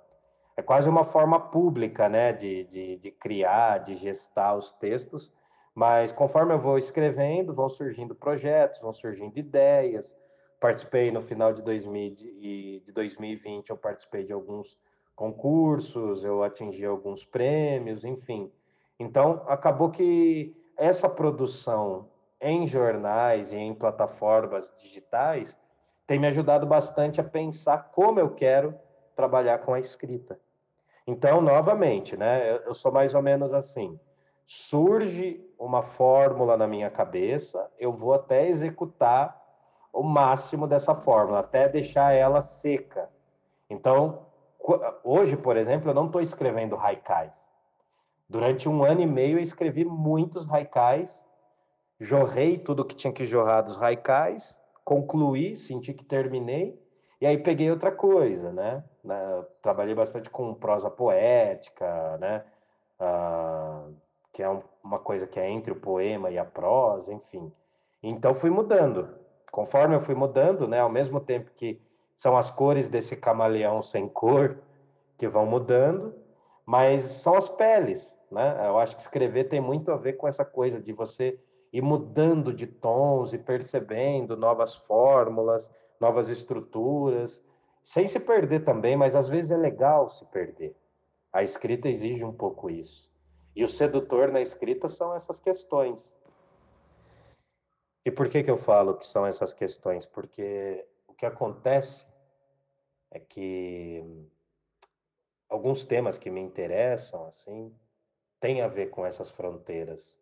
[0.58, 5.32] É quase uma forma pública, né, de, de, de, criar, de gestar os textos.
[5.74, 10.18] Mas conforme eu vou escrevendo, vão surgindo projetos, vão surgindo ideias.
[10.60, 14.76] Participei no final de, 2000, de 2020, eu participei de alguns
[15.16, 18.52] concursos, eu atingi alguns prêmios, enfim.
[19.00, 22.10] Então, acabou que essa produção
[22.42, 25.56] em jornais e em plataformas digitais
[26.08, 28.74] tem me ajudado bastante a pensar como eu quero
[29.14, 30.40] trabalhar com a escrita.
[31.06, 34.00] Então, novamente, né, eu sou mais ou menos assim.
[34.46, 39.38] Surge uma fórmula na minha cabeça, eu vou até executar
[39.92, 43.10] o máximo dessa fórmula, até deixar ela seca.
[43.70, 44.28] Então,
[45.04, 47.34] hoje, por exemplo, eu não estou escrevendo haikais.
[48.30, 51.26] Durante um ano e meio eu escrevi muitos haikais,
[52.00, 54.58] jorrei tudo que tinha que jorrar dos haikais,
[54.88, 56.82] concluí, senti que terminei,
[57.20, 58.82] e aí peguei outra coisa, né?
[59.62, 62.46] Trabalhei bastante com prosa poética, né?
[62.98, 63.86] Ah,
[64.32, 67.52] que é um, uma coisa que é entre o poema e a prosa, enfim.
[68.02, 69.10] Então fui mudando.
[69.52, 70.80] Conforme eu fui mudando, né?
[70.80, 71.82] Ao mesmo tempo que
[72.16, 74.58] são as cores desse camaleão sem cor
[75.18, 76.16] que vão mudando,
[76.66, 78.56] mas são as peles, né?
[78.66, 81.38] Eu acho que escrever tem muito a ver com essa coisa de você
[81.72, 87.44] ir mudando de tons e percebendo novas fórmulas, novas estruturas,
[87.84, 90.76] sem se perder também, mas às vezes é legal se perder.
[91.32, 93.10] A escrita exige um pouco isso.
[93.56, 96.14] E o sedutor na escrita são essas questões.
[98.06, 100.06] E por que, que eu falo que são essas questões?
[100.06, 102.06] Porque o que acontece
[103.12, 104.04] é que
[105.50, 107.74] alguns temas que me interessam, assim,
[108.40, 110.18] têm a ver com essas fronteiras.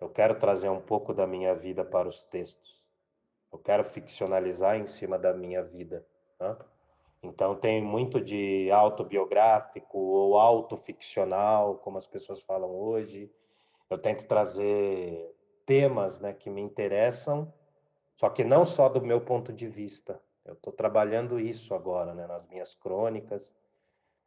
[0.00, 2.78] Eu quero trazer um pouco da minha vida para os textos.
[3.52, 6.06] Eu quero ficcionalizar em cima da minha vida.
[6.38, 6.56] Né?
[7.22, 13.30] Então tem muito de autobiográfico ou autoficcional, como as pessoas falam hoje.
[13.90, 15.34] Eu tento trazer
[15.66, 17.52] temas né, que me interessam,
[18.16, 20.20] só que não só do meu ponto de vista.
[20.44, 23.54] Eu estou trabalhando isso agora né, nas minhas crônicas,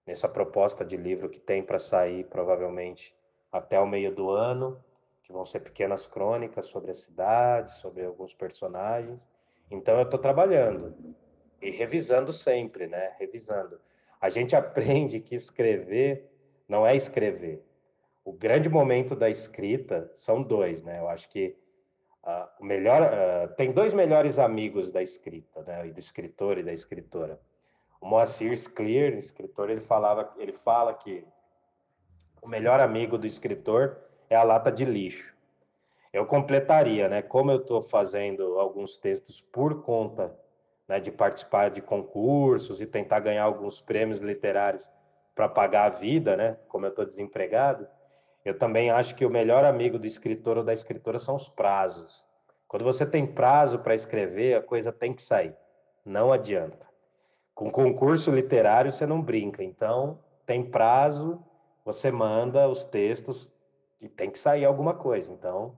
[0.06, 3.16] nessa proposta de livro que tem para sair provavelmente
[3.52, 4.84] até o meio do ano,
[5.32, 9.28] que vão ser pequenas crônicas sobre a cidade, sobre alguns personagens.
[9.70, 10.94] Então eu estou trabalhando
[11.62, 13.16] e revisando sempre, né?
[13.18, 13.80] Revisando.
[14.20, 16.30] A gente aprende que escrever
[16.68, 17.66] não é escrever.
[18.24, 21.00] O grande momento da escrita são dois, né?
[21.00, 21.56] Eu acho que
[22.24, 25.86] uh, o melhor uh, tem dois melhores amigos da escrita, né?
[25.86, 27.40] Do escritor e da escritora.
[28.02, 31.24] O Moacir Scler, escritor, ele falava, ele fala que
[32.42, 35.36] o melhor amigo do escritor é a lata de lixo.
[36.14, 37.22] Eu completaria, né?
[37.22, 40.34] Como eu estou fazendo alguns textos por conta
[40.88, 44.90] né, de participar de concursos e tentar ganhar alguns prêmios literários
[45.36, 46.58] para pagar a vida, né?
[46.70, 47.86] Como eu estou desempregado,
[48.46, 52.26] eu também acho que o melhor amigo do escritor ou da escritora são os prazos.
[52.70, 55.54] Quando você tem prazo para escrever, a coisa tem que sair.
[56.06, 56.88] Não adianta.
[57.54, 59.62] Com concurso literário você não brinca.
[59.62, 61.44] Então, tem prazo,
[61.84, 63.52] você manda os textos
[64.02, 65.32] e tem que sair alguma coisa.
[65.32, 65.78] Então,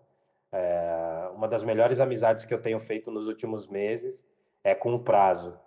[0.52, 4.26] é, uma das melhores amizades que eu tenho feito nos últimos meses
[4.64, 5.58] é com prazo.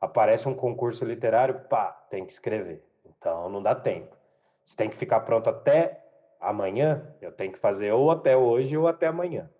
[0.00, 2.82] Aparece um concurso literário, pá, tem que escrever.
[3.04, 4.16] Então não dá tempo.
[4.64, 6.02] Se tem que ficar pronto até
[6.40, 9.50] amanhã, eu tenho que fazer ou até hoje ou até amanhã.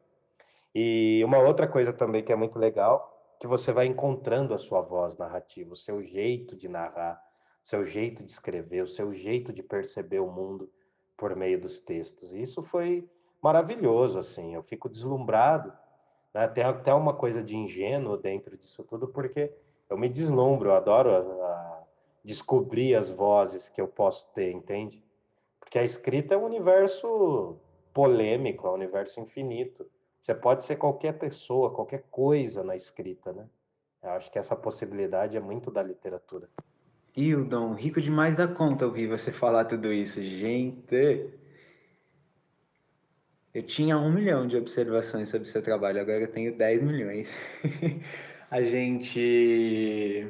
[0.75, 4.81] E uma outra coisa também que é muito legal, que você vai encontrando a sua
[4.81, 7.21] voz narrativa, o seu jeito de narrar,
[7.65, 10.71] o seu jeito de escrever, o seu jeito de perceber o mundo
[11.17, 12.33] por meio dos textos.
[12.33, 13.09] E isso foi
[13.43, 14.55] maravilhoso, assim.
[14.55, 15.73] Eu fico deslumbrado
[16.37, 16.47] né?
[16.49, 19.51] Tem até uma coisa de ingênuo dentro disso tudo, porque
[19.89, 21.83] eu me deslumbro, eu adoro a, a
[22.23, 25.03] descobrir as vozes que eu posso ter, entende?
[25.59, 27.57] Porque a escrita é um universo
[27.95, 29.87] polêmico, é um universo infinito.
[30.21, 33.49] Você pode ser qualquer pessoa, qualquer coisa na escrita, né?
[34.03, 36.51] Eu acho que essa possibilidade é muito da literatura.
[37.17, 40.21] Hildon, rico demais da conta ouvir você falar tudo isso.
[40.21, 41.31] Gente,
[43.55, 47.27] eu tinha um milhão de observações sobre seu trabalho, agora eu tenho 10 milhões.
[48.51, 50.29] a gente.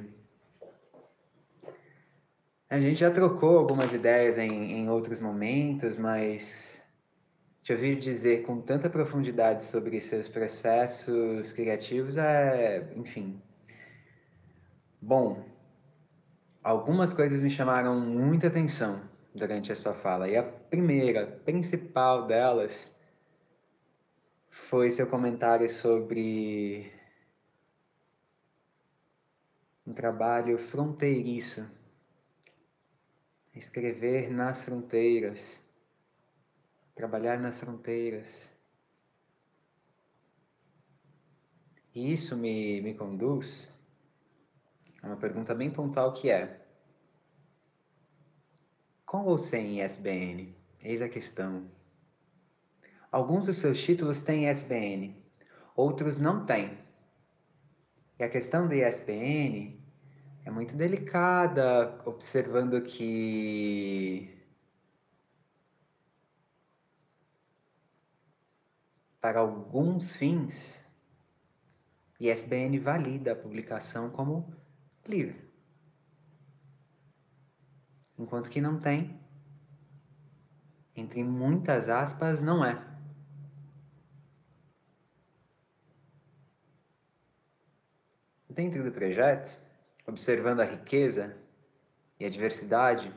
[2.71, 6.81] A gente já trocou algumas ideias em, em outros momentos, mas
[7.65, 13.43] te ouvir dizer com tanta profundidade sobre seus processos criativos é, enfim.
[15.03, 15.45] Bom,
[16.67, 19.01] algumas coisas me chamaram muita atenção
[19.33, 22.73] durante a sua fala, e a primeira, principal delas,
[24.51, 26.93] foi seu comentário sobre
[29.87, 31.65] um trabalho fronteiriço,
[33.55, 35.63] escrever nas fronteiras,
[36.97, 38.51] trabalhar nas fronteiras.
[41.95, 43.69] E isso me, me conduz
[45.07, 46.61] uma pergunta bem pontual que é:
[49.05, 50.55] com ou sem ISBN?
[50.83, 51.71] Eis a questão.
[53.11, 55.17] Alguns dos seus títulos têm ISBN,
[55.75, 56.77] outros não têm.
[58.19, 59.81] E a questão do ISBN
[60.45, 64.37] é muito delicada, observando que
[69.21, 70.85] para alguns fins,
[72.21, 74.55] ISBN valida a publicação como
[75.11, 75.47] livre.
[78.19, 79.19] enquanto que não tem,
[80.95, 82.83] entre muitas aspas, não é.
[88.49, 89.59] Dentro do projeto,
[90.07, 91.37] observando a riqueza
[92.19, 93.13] e a diversidade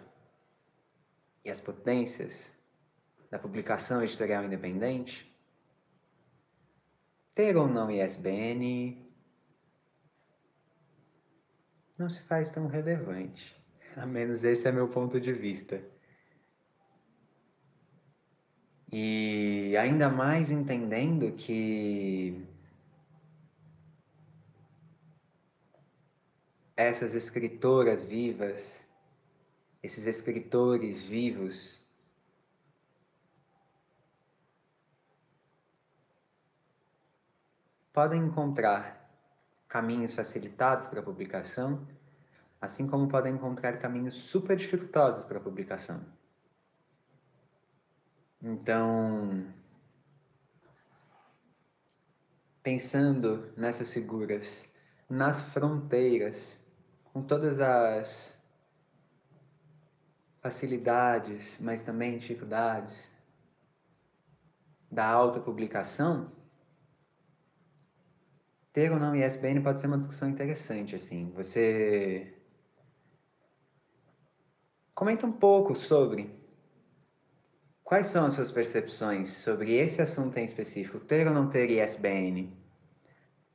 [1.45, 2.51] e as potências
[3.31, 5.33] da publicação editorial independente,
[7.33, 9.08] ter ou não ISBN
[11.99, 13.55] não se faz tão relevante.
[13.95, 15.83] A menos esse é meu ponto de vista.
[18.91, 22.43] E ainda mais entendendo que
[26.75, 28.81] essas escritoras vivas,
[29.83, 31.79] esses escritores vivos,
[37.93, 38.98] podem encontrar
[39.69, 41.87] caminhos facilitados para a publicação,
[42.59, 46.01] assim como podem encontrar caminhos super dificultosos para a publicação.
[48.41, 49.45] Então,
[52.63, 54.65] pensando nessas figuras,
[55.07, 56.57] nas fronteiras,
[57.13, 58.35] com todas as
[60.41, 63.07] facilidades, mas também dificuldades
[64.91, 66.31] da autopublicação,
[68.79, 71.29] ter ou não ISBN pode ser uma discussão interessante, assim.
[71.35, 72.25] Você
[74.95, 76.29] comenta um pouco sobre
[77.83, 82.49] quais são as suas percepções sobre esse assunto em específico, ter ou não ter ISBN,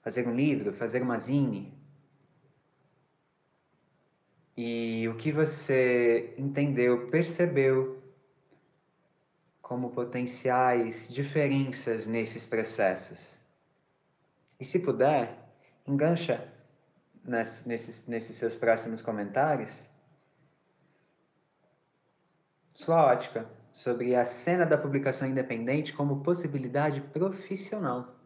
[0.03, 1.72] fazer um livro, fazer uma zine,
[4.55, 7.97] e o que você entendeu, percebeu
[9.62, 13.34] como potenciais diferenças nesses processos.
[14.65, 15.37] E se puder,
[15.87, 16.51] engancha
[17.67, 19.87] nesses, nesses seus próximos comentários
[22.73, 28.19] sua ótica sobre a cena da publicação independente como possibilidade profissional.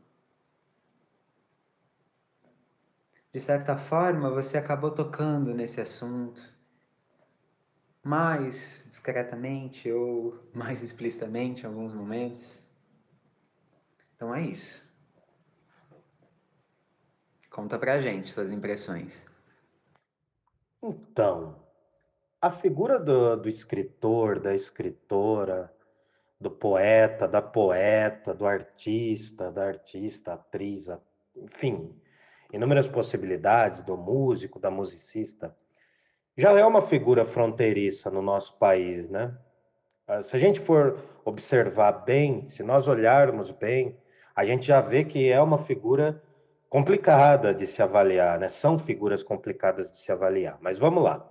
[3.33, 6.41] De certa forma, você acabou tocando nesse assunto,
[8.01, 12.65] mais discretamente ou mais explicitamente em alguns momentos.
[14.15, 14.88] Então é isso.
[17.59, 19.13] Conta pra gente suas impressões.
[20.81, 21.57] Então,
[22.41, 25.69] a figura do, do escritor, da escritora,
[26.41, 30.87] do poeta, da poeta, do artista, da artista, atriz,
[31.35, 32.01] enfim,
[32.53, 35.53] inúmeras possibilidades do músico, da musicista,
[36.37, 39.37] já é uma figura fronteiriça no nosso país, né?
[40.07, 43.99] Ah, se a gente for observar bem, se nós olharmos bem,
[44.33, 46.23] a gente já vê que é uma figura
[46.69, 48.49] complicada de se avaliar, né?
[48.49, 50.59] São figuras complicadas de se avaliar.
[50.61, 51.27] Mas vamos lá.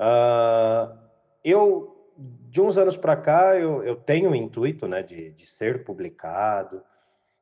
[0.00, 0.98] Uh,
[1.44, 5.84] eu, de uns anos para cá, eu, eu, tenho o intuito, né, de, de ser
[5.84, 6.82] publicado,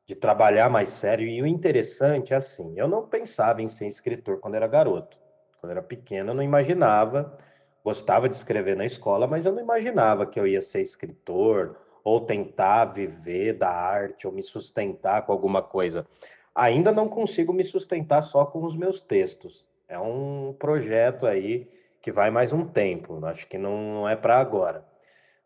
[0.05, 1.27] de trabalhar mais sério.
[1.27, 5.17] E o interessante é assim, eu não pensava em ser escritor quando era garoto.
[5.59, 7.37] Quando era pequeno, eu não imaginava,
[7.83, 12.21] gostava de escrever na escola, mas eu não imaginava que eu ia ser escritor ou
[12.21, 16.05] tentar viver da arte ou me sustentar com alguma coisa.
[16.53, 19.69] Ainda não consigo me sustentar só com os meus textos.
[19.87, 21.69] É um projeto aí
[22.01, 24.85] que vai mais um tempo, acho que não é para agora.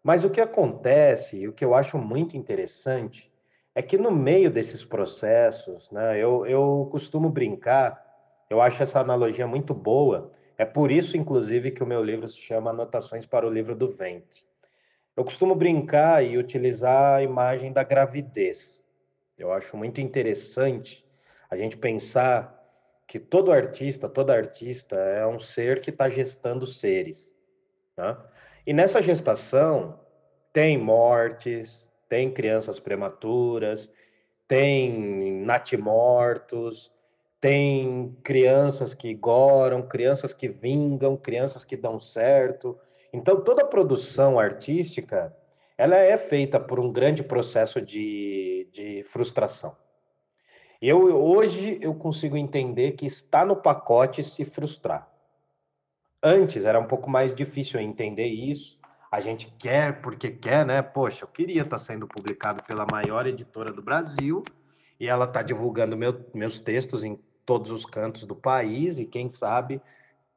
[0.01, 3.32] Mas o que acontece, e o que eu acho muito interessante,
[3.74, 8.01] é que no meio desses processos, né, eu, eu costumo brincar,
[8.49, 12.39] eu acho essa analogia muito boa, é por isso, inclusive, que o meu livro se
[12.39, 14.45] chama Anotações para o Livro do Ventre.
[15.18, 18.84] Eu costumo brincar e utilizar a imagem da gravidez.
[19.38, 21.05] Eu acho muito interessante
[21.49, 22.53] a gente pensar
[23.07, 27.36] que todo artista, toda artista é um ser que está gestando seres.
[27.97, 28.17] Né?
[28.65, 29.99] E nessa gestação
[30.51, 33.91] tem mortes, tem crianças prematuras,
[34.47, 36.91] tem natimortos,
[37.39, 42.79] tem crianças que goram, crianças que vingam, crianças que dão certo.
[43.13, 45.36] Então, toda produção artística,
[45.78, 49.76] ela é feita por um grande processo de, de frustração.
[50.82, 55.09] Eu hoje eu consigo entender que está no pacote se frustrar.
[56.21, 58.80] Antes era um pouco mais difícil entender isso,
[59.11, 60.82] a gente quer porque quer, né?
[60.82, 64.43] Poxa, eu queria estar sendo publicado pela maior editora do Brasil
[64.99, 69.30] e ela está divulgando meu, meus textos em todos os cantos do país e quem
[69.30, 69.82] sabe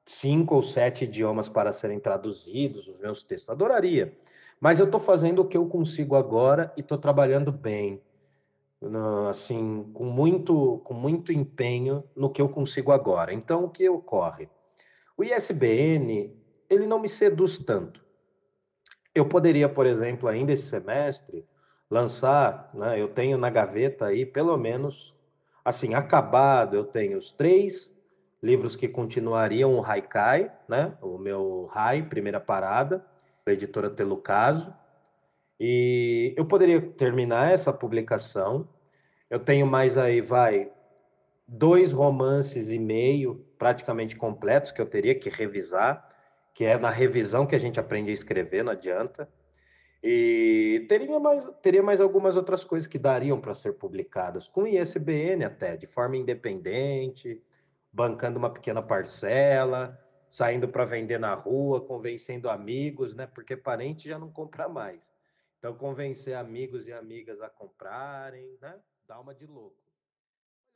[0.05, 3.51] cinco ou sete idiomas para serem traduzidos os meus textos.
[3.51, 4.17] Adoraria,
[4.61, 8.03] mas eu estou fazendo o que eu consigo agora e estou trabalhando bem,
[9.29, 13.33] assim, com muito, com muito empenho no que eu consigo agora.
[13.33, 14.49] Então, o que ocorre?
[15.17, 16.37] O ISBN
[16.69, 18.05] ele não me seduz tanto.
[19.15, 21.45] Eu poderia, por exemplo, ainda esse semestre,
[21.91, 25.15] lançar, né, eu tenho na gaveta aí, pelo menos,
[25.65, 27.93] assim, acabado, eu tenho os três
[28.43, 33.05] livros que continuariam o Haikai, né, o meu Hai, primeira parada,
[33.49, 34.73] da editora Telucaso,
[35.59, 38.69] e eu poderia terminar essa publicação.
[39.29, 40.71] Eu tenho mais aí, vai,
[41.47, 46.07] dois romances e meio praticamente completos que eu teria que revisar,
[46.55, 49.29] que é na revisão que a gente aprende a escrever, não adianta.
[50.03, 55.45] E teria mais, teria mais algumas outras coisas que dariam para ser publicadas, com ISBN
[55.45, 57.43] até, de forma independente,
[57.93, 59.99] bancando uma pequena parcela,
[60.31, 63.27] saindo para vender na rua, convencendo amigos, né?
[63.27, 65.01] Porque parente já não compra mais.
[65.59, 68.79] Então, convencer amigos e amigas a comprarem, né?
[69.07, 69.77] Dá uma de louco.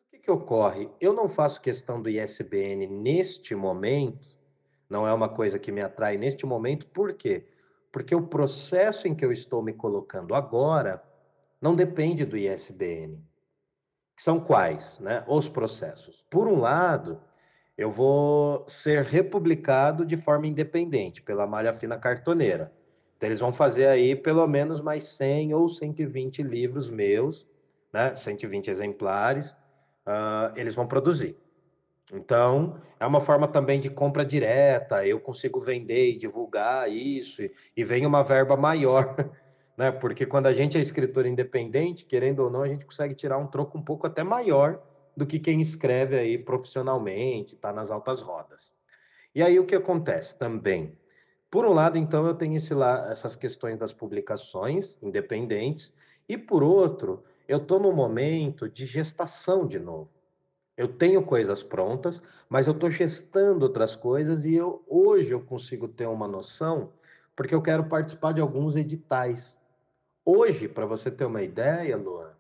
[0.07, 0.91] O que, que ocorre?
[1.01, 4.27] Eu não faço questão do ISBN neste momento,
[4.89, 7.47] não é uma coisa que me atrai neste momento, por quê?
[7.91, 11.03] Porque o processo em que eu estou me colocando agora
[11.61, 13.23] não depende do ISBN.
[14.19, 14.99] São quais?
[14.99, 15.25] Né?
[15.27, 16.25] Os processos.
[16.29, 17.21] Por um lado,
[17.77, 22.73] eu vou ser republicado de forma independente pela malha fina cartoneira.
[23.17, 27.47] Então, eles vão fazer aí pelo menos mais 100 ou 120 livros meus,
[27.93, 28.17] né?
[28.17, 29.53] 120 exemplares,
[30.07, 31.39] uh, eles vão produzir.
[32.13, 37.53] Então, é uma forma também de compra direta, eu consigo vender e divulgar isso, e,
[37.77, 39.17] e vem uma verba maior,
[39.77, 39.91] né?
[39.93, 43.47] Porque quando a gente é escritor independente, querendo ou não, a gente consegue tirar um
[43.49, 44.81] troco um pouco até maior
[45.17, 48.73] do que quem escreve aí profissionalmente, está nas altas rodas.
[49.35, 50.97] E aí o que acontece também?
[51.51, 55.93] Por um lado, então, eu tenho esse lá, essas questões das publicações independentes,
[56.29, 60.11] e por outro, eu estou no momento de gestação de novo.
[60.77, 65.87] Eu tenho coisas prontas, mas eu estou gestando outras coisas e eu, hoje eu consigo
[65.87, 66.91] ter uma noção,
[67.37, 69.59] porque eu quero participar de alguns editais.
[70.25, 72.31] Hoje, para você ter uma ideia, Luan,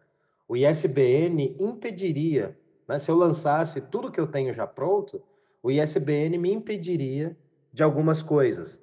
[0.49, 2.59] o ISBN impediria,
[2.89, 5.23] né, se eu lançasse tudo que eu tenho já pronto,
[5.63, 7.37] o ISBN me impediria
[7.73, 8.83] de algumas coisas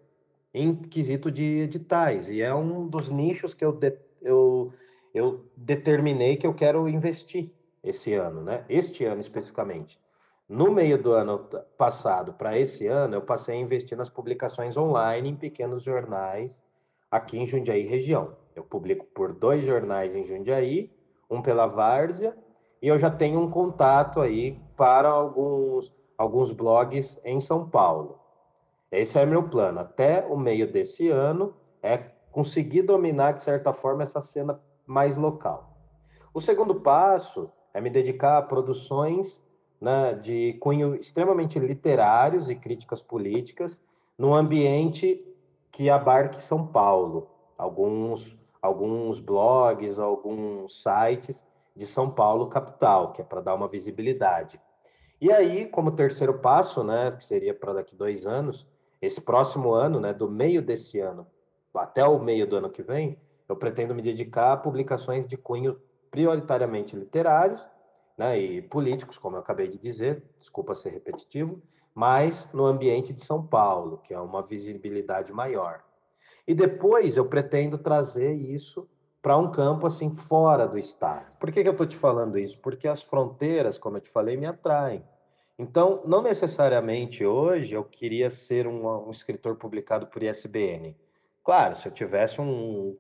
[0.54, 2.28] em quesito de editais.
[2.30, 4.74] E é um dos nichos que eu, de, eu,
[5.14, 7.52] eu determinei que eu quero investir
[7.84, 8.66] esse ano, né?
[8.68, 10.00] Este ano especificamente.
[10.48, 11.48] No meio do ano
[11.78, 16.64] passado para esse ano, eu passei a investir nas publicações online em pequenos jornais
[17.12, 18.36] aqui em Jundiaí região.
[18.56, 20.92] Eu publico por dois jornais em Jundiaí,
[21.30, 22.36] um pela Várzea,
[22.82, 28.20] e eu já tenho um contato aí para alguns, alguns blogs em São Paulo.
[28.92, 29.80] Esse é meu plano.
[29.80, 31.54] Até o meio desse ano
[31.84, 31.98] é
[32.32, 35.78] conseguir dominar, de certa forma, essa cena mais local.
[36.34, 39.42] O segundo passo é me dedicar a produções
[39.80, 43.80] né, de cunho extremamente literários e críticas políticas
[44.18, 45.24] num ambiente
[45.72, 47.28] que abarque São Paulo.
[47.58, 51.46] Alguns, alguns blogs, alguns sites
[51.80, 54.60] de São Paulo capital, que é para dar uma visibilidade.
[55.22, 58.68] E aí, como terceiro passo, né, que seria para daqui dois anos,
[59.02, 61.26] esse próximo ano, né, do meio desse ano
[61.74, 63.18] até o meio do ano que vem,
[63.48, 65.80] eu pretendo me dedicar a publicações de cunho
[66.12, 67.66] prioritariamente literários
[68.18, 71.62] né, e políticos, como eu acabei de dizer, desculpa ser repetitivo,
[71.96, 75.82] mas no ambiente de São Paulo, que é uma visibilidade maior.
[76.46, 78.86] E depois eu pretendo trazer isso
[79.22, 81.26] para um campo assim fora do estado.
[81.40, 82.58] Por que, que eu estou te falando isso?
[82.60, 85.04] Porque as fronteiras, como eu te falei, me atraem.
[85.58, 90.96] Então, não necessariamente hoje eu queria ser um, um escritor publicado por ISBN.
[91.44, 92.96] Claro, se eu tivesse um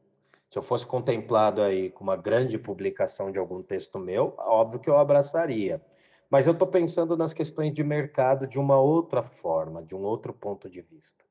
[0.49, 4.89] se eu fosse contemplado aí com uma grande publicação de algum texto meu, óbvio que
[4.89, 5.79] eu abraçaria.
[6.27, 10.33] Mas eu estou pensando nas questões de mercado de uma outra forma, de um outro
[10.33, 11.23] ponto de vista.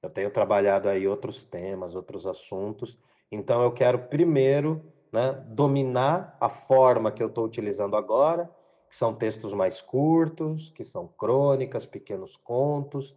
[0.00, 2.96] Eu tenho trabalhado aí outros temas, outros assuntos,
[3.32, 8.50] então eu quero primeiro né, dominar a forma que eu estou utilizando agora,
[8.88, 13.16] que são textos mais curtos, que são crônicas, pequenos contos,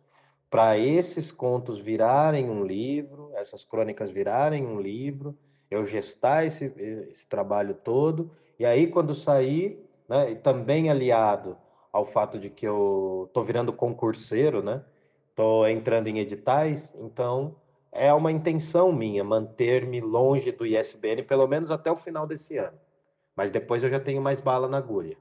[0.50, 5.38] para esses contos virarem um livro, essas crônicas virarem um livro,
[5.70, 6.66] eu gestar esse,
[7.12, 11.58] esse trabalho todo, e aí quando sair, né, e também aliado
[11.92, 14.82] ao fato de que eu estou virando concurseiro, né,
[15.30, 17.56] estou entrando em editais, então
[17.96, 22.78] é uma intenção minha manter-me longe do ISBN pelo menos até o final desse ano.
[23.36, 25.18] Mas depois eu já tenho mais bala na agulha.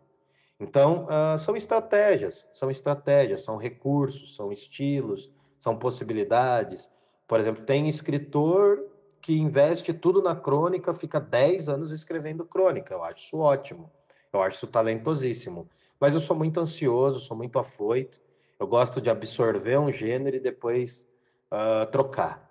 [0.59, 6.89] Então, uh, são estratégias, são estratégias, são recursos, são estilos, são possibilidades.
[7.27, 8.85] Por exemplo, tem escritor
[9.21, 12.93] que investe tudo na crônica, fica 10 anos escrevendo crônica.
[12.93, 13.91] Eu acho isso ótimo,
[14.33, 15.69] eu acho isso talentosíssimo.
[15.99, 18.21] Mas eu sou muito ansioso, sou muito afoito,
[18.59, 21.05] eu gosto de absorver um gênero e depois
[21.51, 22.44] uh, trocar.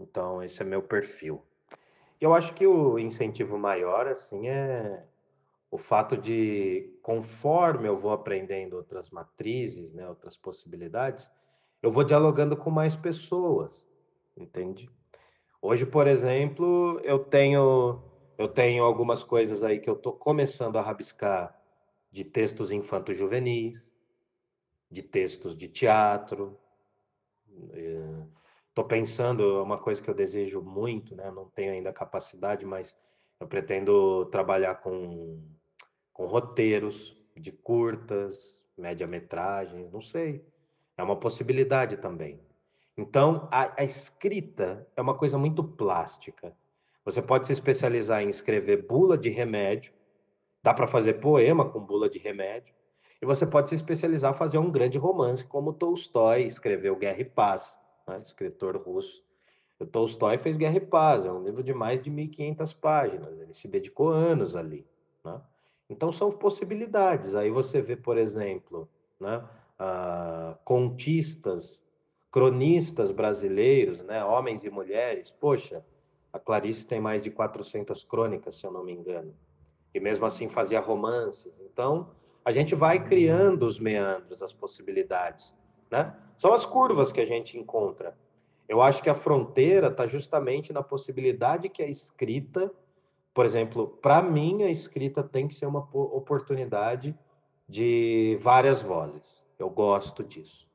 [0.00, 1.44] Então, esse é meu perfil.
[2.20, 5.04] Eu acho que o incentivo maior, assim, é
[5.70, 11.26] o fato de, conforme eu vou aprendendo outras matrizes, né, outras possibilidades,
[11.82, 13.86] eu vou dialogando com mais pessoas,
[14.36, 14.90] entende?
[15.62, 18.02] Hoje, por exemplo, eu tenho
[18.36, 21.54] eu tenho algumas coisas aí que eu estou começando a rabiscar
[22.10, 23.84] de textos infanto-juvenis,
[24.90, 26.58] de textos de teatro.
[28.70, 31.30] Estou pensando, uma coisa que eu desejo muito, né?
[31.30, 32.96] Não tenho ainda capacidade, mas
[33.38, 35.38] eu pretendo trabalhar com
[36.20, 40.44] com roteiros de curtas, média-metragens, não sei.
[40.94, 42.38] É uma possibilidade também.
[42.94, 46.54] Então, a, a, escrita é uma coisa muito plástica.
[47.06, 49.94] Você pode se especializar em escrever bula de remédio,
[50.62, 52.74] dá para fazer poema com bula de remédio,
[53.22, 57.24] e você pode se especializar em fazer um grande romance, como Tolstói escreveu Guerra e
[57.24, 57.74] Paz,
[58.06, 58.20] né?
[58.24, 59.22] escritor russo.
[59.78, 63.54] O Tolstói fez Guerra e Paz, é um livro de mais de 1.500 páginas, ele
[63.54, 64.86] se dedicou anos ali.
[65.24, 65.40] Né?
[65.88, 67.34] Então são possibilidades.
[67.34, 68.88] Aí você vê, por exemplo,
[69.18, 69.42] né,
[69.78, 71.82] ah, contistas,
[72.30, 75.30] cronistas brasileiros, né, homens e mulheres.
[75.30, 75.84] Poxa,
[76.32, 79.34] a Clarice tem mais de 400 crônicas, se eu não me engano.
[79.92, 81.52] E mesmo assim fazia romances.
[81.60, 82.10] Então
[82.44, 85.52] a gente vai criando os meandros, as possibilidades.
[85.90, 86.14] Né?
[86.36, 88.16] São as curvas que a gente encontra.
[88.68, 92.70] Eu acho que a fronteira está justamente na possibilidade que a escrita
[93.32, 97.16] por exemplo, para mim a escrita tem que ser uma oportunidade
[97.68, 99.46] de várias vozes.
[99.58, 100.68] Eu gosto disso.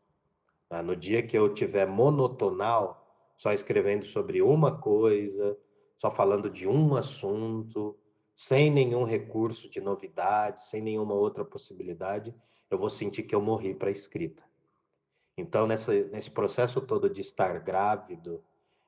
[0.70, 0.82] Tá?
[0.82, 3.06] No dia que eu tiver monotonal,
[3.36, 5.58] só escrevendo sobre uma coisa,
[5.98, 7.98] só falando de um assunto,
[8.36, 12.34] sem nenhum recurso de novidade, sem nenhuma outra possibilidade,
[12.72, 14.42] eu vou sentir que eu morri para a escrita.
[15.38, 18.44] Então, nessa, nesse processo todo de estar grávido,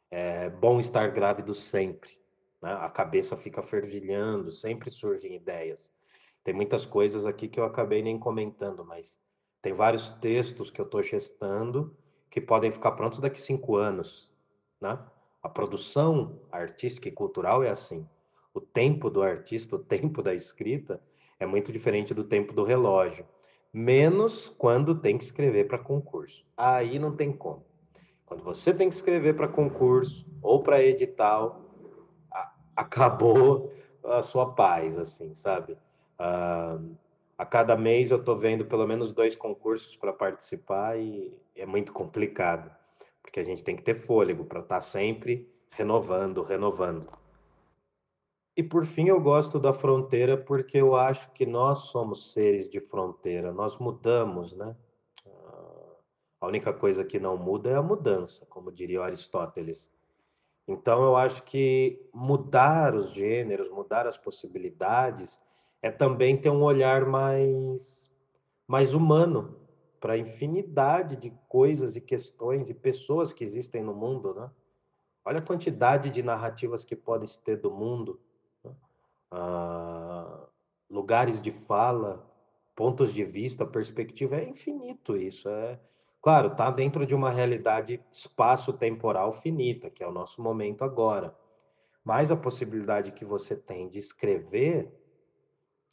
[0.09, 2.17] é bom estar grávido sempre
[2.61, 2.73] né?
[2.73, 5.89] A cabeça fica fervilhando, sempre surgem ideias.
[6.43, 9.15] Tem muitas coisas aqui que eu acabei nem comentando, mas
[9.61, 11.95] tem vários textos que eu estou gestando
[12.29, 14.33] que podem ficar prontos daqui cinco anos.
[14.79, 14.97] Né?
[15.41, 18.07] A produção artística e cultural é assim.
[18.53, 21.01] O tempo do artista, o tempo da escrita
[21.39, 23.25] é muito diferente do tempo do relógio.
[23.77, 26.43] Menos quando tem que escrever para concurso.
[26.57, 27.63] Aí não tem como.
[28.25, 31.61] Quando você tem que escrever para concurso ou para edital,
[32.75, 33.71] acabou
[34.03, 35.73] a sua paz, assim, sabe?
[36.19, 36.97] Uh,
[37.37, 41.93] a cada mês eu estou vendo pelo menos dois concursos para participar e é muito
[41.93, 42.71] complicado,
[43.21, 47.07] porque a gente tem que ter fôlego para estar tá sempre renovando, renovando.
[48.57, 52.79] E por fim, eu gosto da fronteira porque eu acho que nós somos seres de
[52.79, 54.75] fronteira, nós mudamos, né?
[55.23, 55.95] Uh,
[56.41, 59.87] a única coisa que não muda é a mudança, como diria Aristóteles.
[60.67, 65.39] Então, eu acho que mudar os gêneros, mudar as possibilidades,
[65.79, 68.09] é também ter um olhar mais,
[68.67, 69.55] mais humano
[69.99, 74.49] para a infinidade de coisas e questões e pessoas que existem no mundo, né?
[75.23, 78.19] Olha a quantidade de narrativas que pode ter do mundo?
[79.31, 80.47] Ah,
[80.89, 82.25] lugares de fala,
[82.75, 85.79] pontos de vista, perspectiva, é infinito isso, é
[86.21, 91.33] Claro, está dentro de uma realidade espaço-temporal finita, que é o nosso momento agora.
[92.03, 94.91] Mas a possibilidade que você tem de escrever,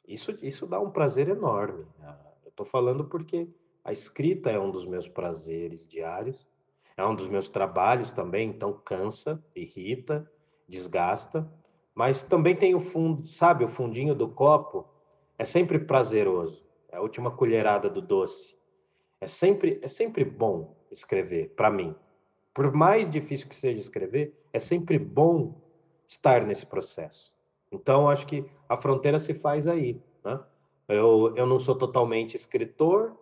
[0.05, 1.87] isso, isso dá um prazer enorme.
[1.99, 2.17] Né?
[2.43, 3.49] Eu estou falando porque
[3.85, 6.47] a escrita é um dos meus prazeres diários,
[6.97, 10.29] é um dos meus trabalhos também, então cansa, irrita,
[10.69, 11.49] desgasta,
[11.95, 14.87] mas também tem o fundo, sabe, o fundinho do copo
[15.39, 18.55] é sempre prazeroso, é a última colherada do doce.
[19.21, 21.95] É sempre, é sempre bom escrever, para mim.
[22.53, 25.55] Por mais difícil que seja escrever, é sempre bom
[26.07, 27.33] estar nesse processo.
[27.73, 30.01] Então, acho que a fronteira se faz aí.
[30.25, 30.41] Né?
[30.89, 33.17] Eu, eu não sou totalmente escritor,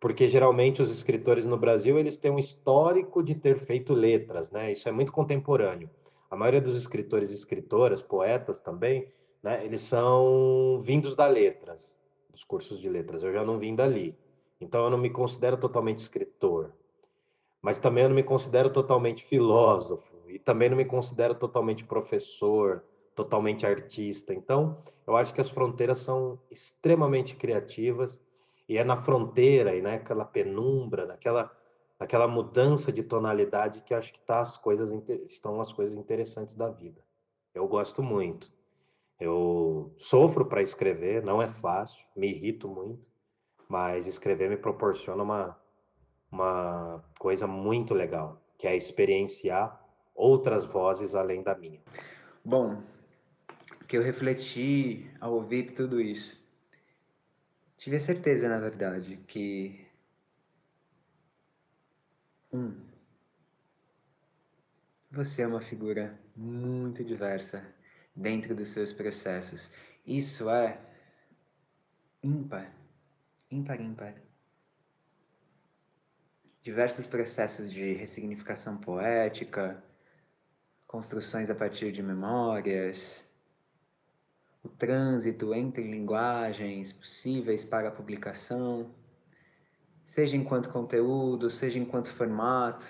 [0.00, 4.72] porque geralmente os escritores no Brasil eles têm um histórico de ter feito letras, né?
[4.72, 5.88] Isso é muito contemporâneo.
[6.32, 9.06] A maioria dos escritores e escritoras, poetas também,
[9.42, 9.62] né?
[9.66, 11.94] Eles são vindos da letras,
[12.30, 13.22] dos cursos de letras.
[13.22, 14.16] Eu já não vim dali.
[14.58, 16.72] Então eu não me considero totalmente escritor,
[17.60, 22.82] mas também eu não me considero totalmente filósofo e também não me considero totalmente professor,
[23.14, 24.32] totalmente artista.
[24.32, 28.18] Então eu acho que as fronteiras são extremamente criativas
[28.66, 31.54] e é na fronteira e naquela penumbra, naquela
[32.02, 34.90] naquela mudança de tonalidade que acho que tá as coisas
[35.30, 37.00] estão as coisas interessantes da vida.
[37.54, 38.50] Eu gosto muito.
[39.20, 43.08] Eu sofro para escrever, não é fácil, me irrito muito,
[43.68, 45.56] mas escrever me proporciona uma,
[46.28, 49.80] uma coisa muito legal, que é experienciar
[50.12, 51.80] outras vozes além da minha.
[52.44, 52.82] Bom,
[53.86, 56.36] que eu refleti ao ouvir tudo isso.
[57.78, 59.81] Tive a certeza, na verdade, que
[62.52, 62.92] um
[65.12, 67.62] você é uma figura muito diversa
[68.16, 69.70] dentro dos seus processos.
[70.06, 70.80] Isso é
[72.22, 72.72] ímpar,
[73.50, 74.14] ímpar, ímpar.
[76.62, 79.84] Diversos processos de ressignificação poética,
[80.86, 83.22] construções a partir de memórias,
[84.64, 88.90] o trânsito entre linguagens possíveis para a publicação,
[90.04, 92.86] seja enquanto conteúdo, seja enquanto formato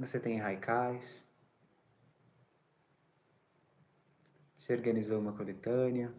[0.00, 1.04] você tem haikais.
[4.56, 6.12] Você organizou uma coletânea.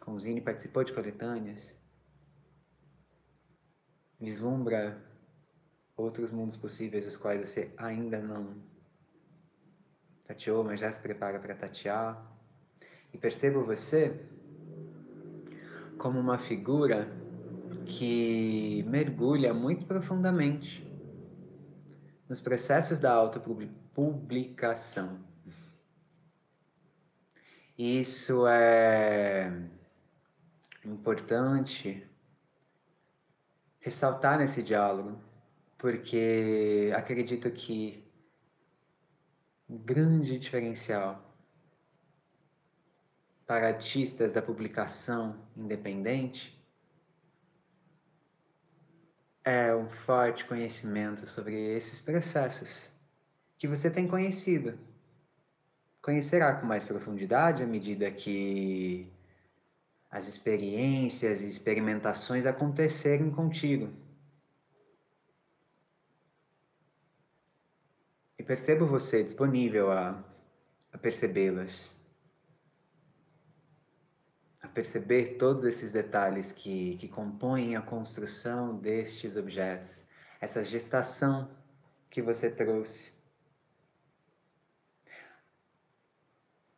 [0.00, 1.74] Com Zine participou de coletâneas.
[4.18, 5.00] Vislumbra
[5.96, 8.60] outros mundos possíveis, os quais você ainda não
[10.24, 12.20] tateou, mas já se prepara para tatear.
[13.12, 14.28] E percebo você
[15.98, 17.14] como uma figura
[17.84, 20.88] que mergulha muito profundamente
[22.28, 25.18] nos processos da autopublicação.
[27.76, 29.52] Isso é
[30.84, 32.06] importante
[33.80, 35.20] ressaltar nesse diálogo,
[35.78, 38.04] porque acredito que
[39.68, 41.27] um grande diferencial
[43.48, 46.54] para artistas da publicação independente
[49.42, 52.90] é um forte conhecimento sobre esses processos
[53.56, 54.78] que você tem conhecido.
[56.02, 59.10] Conhecerá com mais profundidade à medida que
[60.10, 63.90] as experiências e experimentações acontecerem contigo.
[68.38, 70.22] E percebo você disponível a,
[70.92, 71.90] a percebê-las
[74.78, 80.00] perceber todos esses detalhes que, que compõem a construção destes objetos,
[80.40, 81.50] essa gestação
[82.08, 83.12] que você trouxe.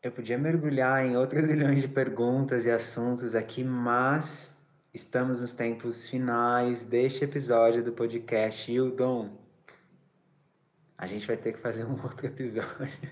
[0.03, 4.51] Eu podia mergulhar em outras milhões de perguntas e assuntos aqui, mas
[4.95, 9.37] estamos nos tempos finais deste episódio do podcast Dom.
[10.97, 13.11] A gente vai ter que fazer um outro episódio.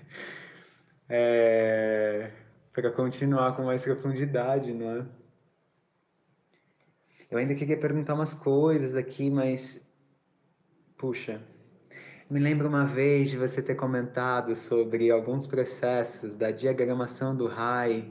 [1.07, 2.48] É
[2.81, 5.05] para continuar com mais profundidade, não é?
[7.29, 9.81] Eu ainda queria perguntar umas coisas aqui, mas
[10.97, 11.41] puxa,
[12.29, 18.09] me lembro uma vez de você ter comentado sobre alguns processos da diagramação do RAI.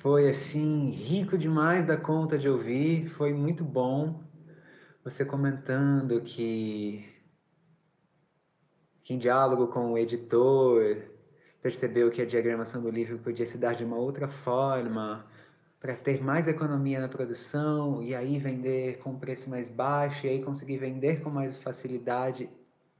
[0.00, 4.24] Foi assim, rico demais da conta de ouvir, foi muito bom.
[5.04, 7.08] Você comentando que,
[9.04, 11.19] que em diálogo com o editor,
[11.62, 15.24] percebeu que a diagramação do livro podia se dar de uma outra forma,
[15.80, 20.42] para ter mais economia na produção e aí vender com preço mais baixo, e aí
[20.42, 22.50] conseguir vender com mais facilidade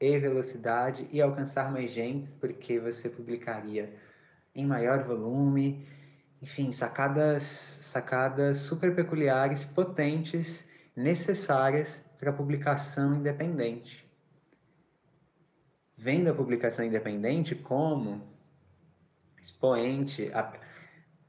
[0.00, 3.94] e velocidade e alcançar mais gente, porque você publicaria
[4.54, 5.86] em maior volume.
[6.40, 7.42] Enfim, sacadas,
[7.82, 14.08] sacadas super peculiares, potentes, necessárias para publicação independente.
[15.98, 18.22] Vendo a publicação independente como
[19.40, 20.30] expoente,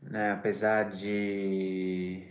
[0.02, 2.28] né, apesar de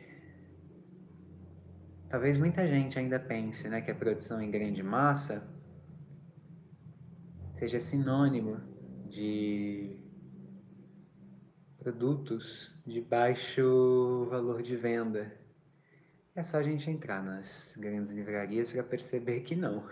[2.09, 5.43] talvez muita gente ainda pense né, que a produção em grande massa
[7.59, 8.61] seja sinônimo
[9.09, 9.97] de
[11.78, 15.33] produtos de baixo valor de venda.
[16.35, 19.89] É só a gente entrar nas grandes livrarias para perceber que não.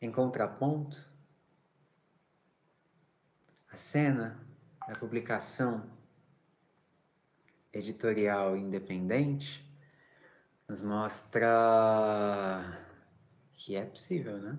[0.00, 0.96] Em contraponto,
[3.70, 4.49] a cena
[4.82, 5.88] a publicação
[7.72, 9.64] editorial independente
[10.68, 11.48] nos mostra
[13.54, 14.58] que é possível, né?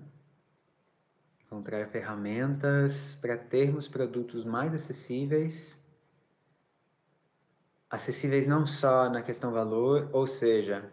[1.44, 5.78] Encontrar ferramentas para termos produtos mais acessíveis,
[7.90, 10.90] acessíveis não só na questão valor, ou seja,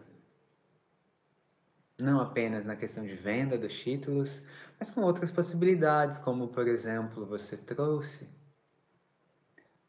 [1.98, 4.42] não apenas na questão de venda dos títulos,
[4.78, 8.28] mas com outras possibilidades, como por exemplo você trouxe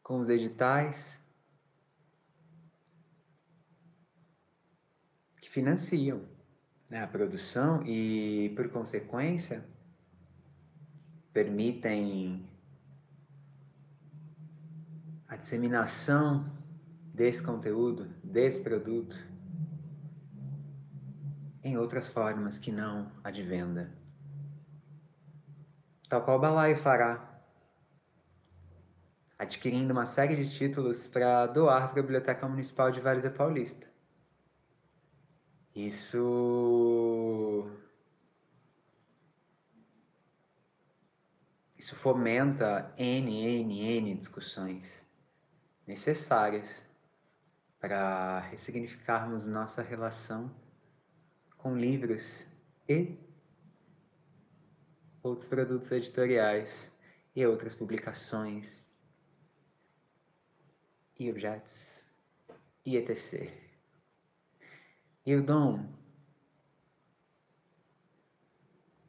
[0.02, 1.18] com os editais
[5.40, 6.22] que financiam
[6.90, 9.64] né, a produção e, por consequência,
[11.32, 12.46] permitem
[15.28, 16.50] a disseminação
[17.14, 19.16] desse conteúdo, desse produto
[21.64, 23.90] em outras formas que não a de venda.
[26.08, 27.31] Tal qual o balaio fará,
[29.38, 33.86] adquirindo uma série de títulos para doar para a Biblioteca Municipal de Várzea Paulista.
[35.74, 37.66] Isso
[41.76, 45.02] isso fomenta N, N, N discussões
[45.86, 46.66] necessárias
[47.80, 50.54] para ressignificarmos nossa relação
[51.58, 52.46] com livros
[52.88, 53.18] e
[55.22, 56.70] outros produtos editoriais
[57.34, 58.84] e outras publicações
[61.30, 62.02] objetos
[62.84, 63.50] e etc.
[65.24, 65.88] E o dom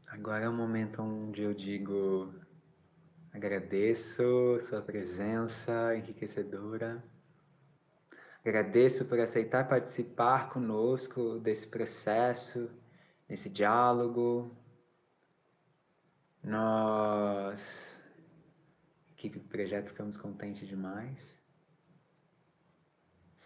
[0.08, 2.34] agora é o momento onde eu digo
[3.32, 7.04] agradeço sua presença enriquecedora
[8.46, 12.70] Agradeço por aceitar participar conosco desse processo,
[13.28, 14.54] nesse diálogo.
[16.44, 17.98] Nós,
[19.14, 21.42] equipe do projeto, ficamos contentes demais.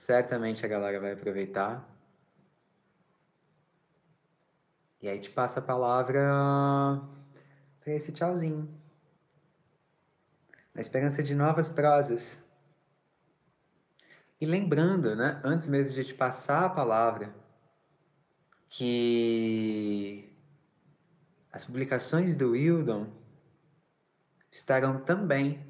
[0.08, 1.86] Certamente a galera vai aproveitar.
[5.02, 6.22] E aí te passa a palavra
[7.82, 8.74] para esse tchauzinho.
[10.74, 12.40] Na esperança de novas prosas.
[14.40, 17.36] E lembrando, né, antes mesmo de te passar a palavra,
[18.70, 20.34] que
[21.52, 23.12] as publicações do Wildon
[24.50, 25.67] estarão também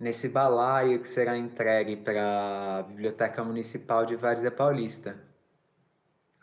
[0.00, 5.22] nesse balaio que será entregue para a Biblioteca Municipal de Várzea Paulista.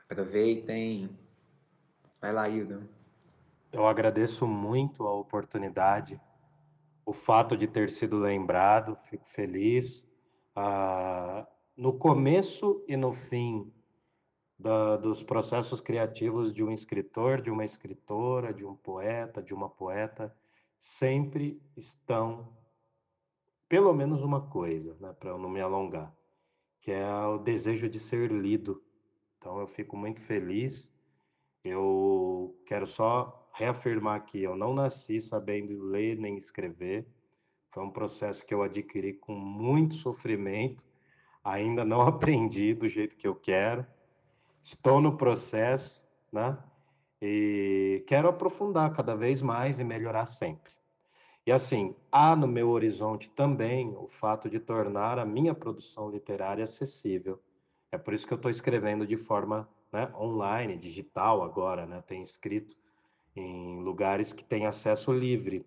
[0.07, 1.09] Aproveitem.
[2.21, 2.83] Vai lá, Wildon.
[3.71, 6.21] Eu agradeço muito a oportunidade
[7.05, 10.05] o fato de ter sido lembrado, fico feliz.
[10.53, 13.71] Ah, no começo e no fim
[14.59, 19.69] da, dos processos criativos de um escritor, de uma escritora, de um poeta, de uma
[19.69, 20.35] poeta,
[20.81, 22.49] sempre estão
[23.69, 26.13] pelo menos uma coisa, né, para eu não me alongar,
[26.81, 28.81] que é o desejo de ser lido.
[29.37, 30.93] Então eu fico muito feliz.
[31.63, 37.07] Eu quero só reafirmar aqui, eu não nasci sabendo ler nem escrever.
[37.73, 40.85] Foi um processo que eu adquiri com muito sofrimento.
[41.43, 43.85] Ainda não aprendi do jeito que eu quero.
[44.63, 46.57] Estou no processo, né?
[47.21, 50.76] E quero aprofundar cada vez mais e melhorar sempre.
[51.47, 56.65] E assim, há no meu horizonte também o fato de tornar a minha produção literária
[56.65, 57.41] acessível.
[57.89, 62.03] É por isso que eu estou escrevendo de forma né, online, digital agora, né?
[62.05, 62.75] Tenho escrito
[63.33, 65.65] em lugares que têm acesso livre.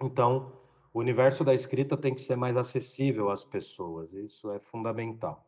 [0.00, 0.52] Então,
[0.94, 5.44] o universo da escrita tem que ser mais acessível às pessoas, isso é fundamental.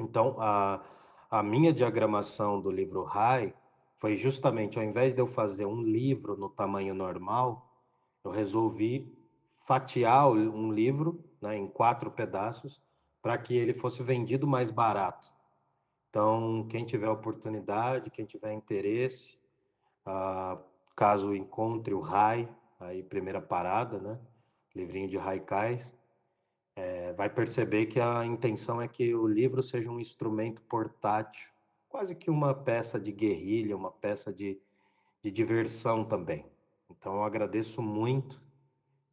[0.00, 0.82] Então, a,
[1.30, 3.54] a minha diagramação do livro Rai
[3.98, 7.67] foi justamente, ao invés de eu fazer um livro no tamanho normal,
[8.28, 9.10] eu resolvi
[9.66, 12.80] fatiar um livro né, em quatro pedaços
[13.22, 15.26] para que ele fosse vendido mais barato.
[16.08, 19.38] Então, quem tiver oportunidade, quem tiver interesse,
[20.06, 20.58] ah,
[20.96, 22.48] caso encontre o Rai,
[22.80, 24.18] aí primeira parada, né?
[24.74, 25.90] Livrinho de Raikais,
[26.76, 31.48] é, vai perceber que a intenção é que o livro seja um instrumento portátil,
[31.88, 34.60] quase que uma peça de guerrilha, uma peça de,
[35.22, 36.46] de diversão também.
[36.90, 38.40] Então eu agradeço muito.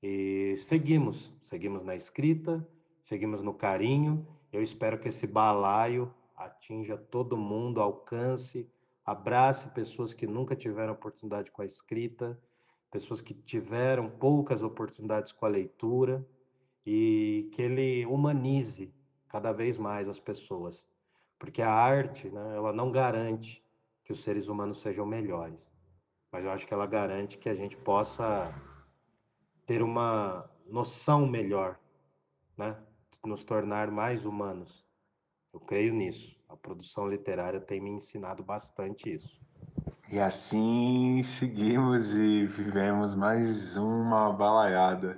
[0.01, 2.67] E seguimos, seguimos na escrita,
[3.03, 4.27] seguimos no carinho.
[4.51, 8.69] Eu espero que esse balaio atinja todo mundo, alcance
[9.05, 12.37] abrace pessoas que nunca tiveram oportunidade com a escrita,
[12.89, 16.25] pessoas que tiveram poucas oportunidades com a leitura
[16.85, 18.91] e que ele humanize
[19.29, 20.87] cada vez mais as pessoas,
[21.37, 23.63] porque a arte, né, ela não garante
[24.03, 25.69] que os seres humanos sejam melhores,
[26.35, 28.53] mas eu acho que ela garante que a gente possa
[29.65, 31.79] ter uma noção melhor,
[32.57, 32.75] né,
[33.23, 34.85] nos tornar mais humanos.
[35.53, 36.35] Eu creio nisso.
[36.49, 39.39] A produção literária tem me ensinado bastante isso.
[40.11, 45.17] E assim seguimos e vivemos mais uma balaiada.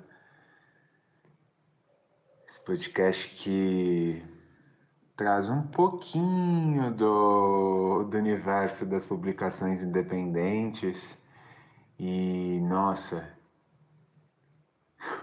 [2.48, 4.24] Esse podcast que
[5.18, 11.18] traz um pouquinho do, do universo das publicações independentes.
[12.00, 13.28] E nossa,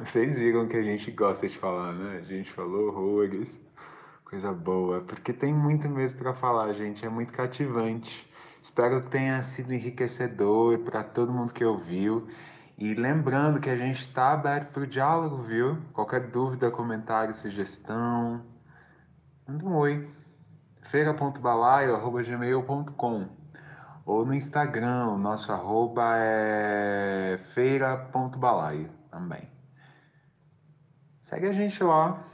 [0.01, 2.19] vocês viram que a gente gosta de falar, né?
[2.19, 3.65] A gente falou horrores
[4.35, 8.29] Coisa boa, porque tem muito mesmo para falar, gente, é muito cativante.
[8.61, 12.27] Espero que tenha sido enriquecedor para todo mundo que ouviu.
[12.77, 15.79] E lembrando que a gente está aberto para o diálogo, viu?
[15.93, 18.45] Qualquer dúvida, comentário, sugestão,
[19.47, 20.11] manda um oi.
[20.91, 23.29] feira.balaio.gmail.com
[24.07, 29.47] ou no Instagram, o nosso arroba é feira.balaio também.
[31.25, 32.25] Segue a gente lá.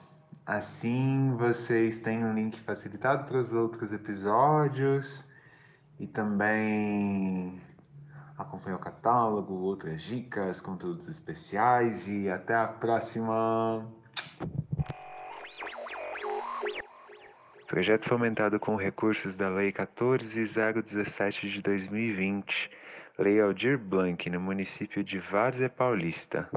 [0.44, 5.24] Assim vocês têm um link facilitado para os outros episódios
[5.98, 7.60] e também
[8.36, 13.86] acompanha o catálogo, outras dicas, conteúdos especiais e até a próxima!
[17.70, 22.68] Projeto fomentado com recursos da Lei 14017 de 2020,
[23.16, 26.50] Lei Aldir Blanc, no município de Várzea Paulista.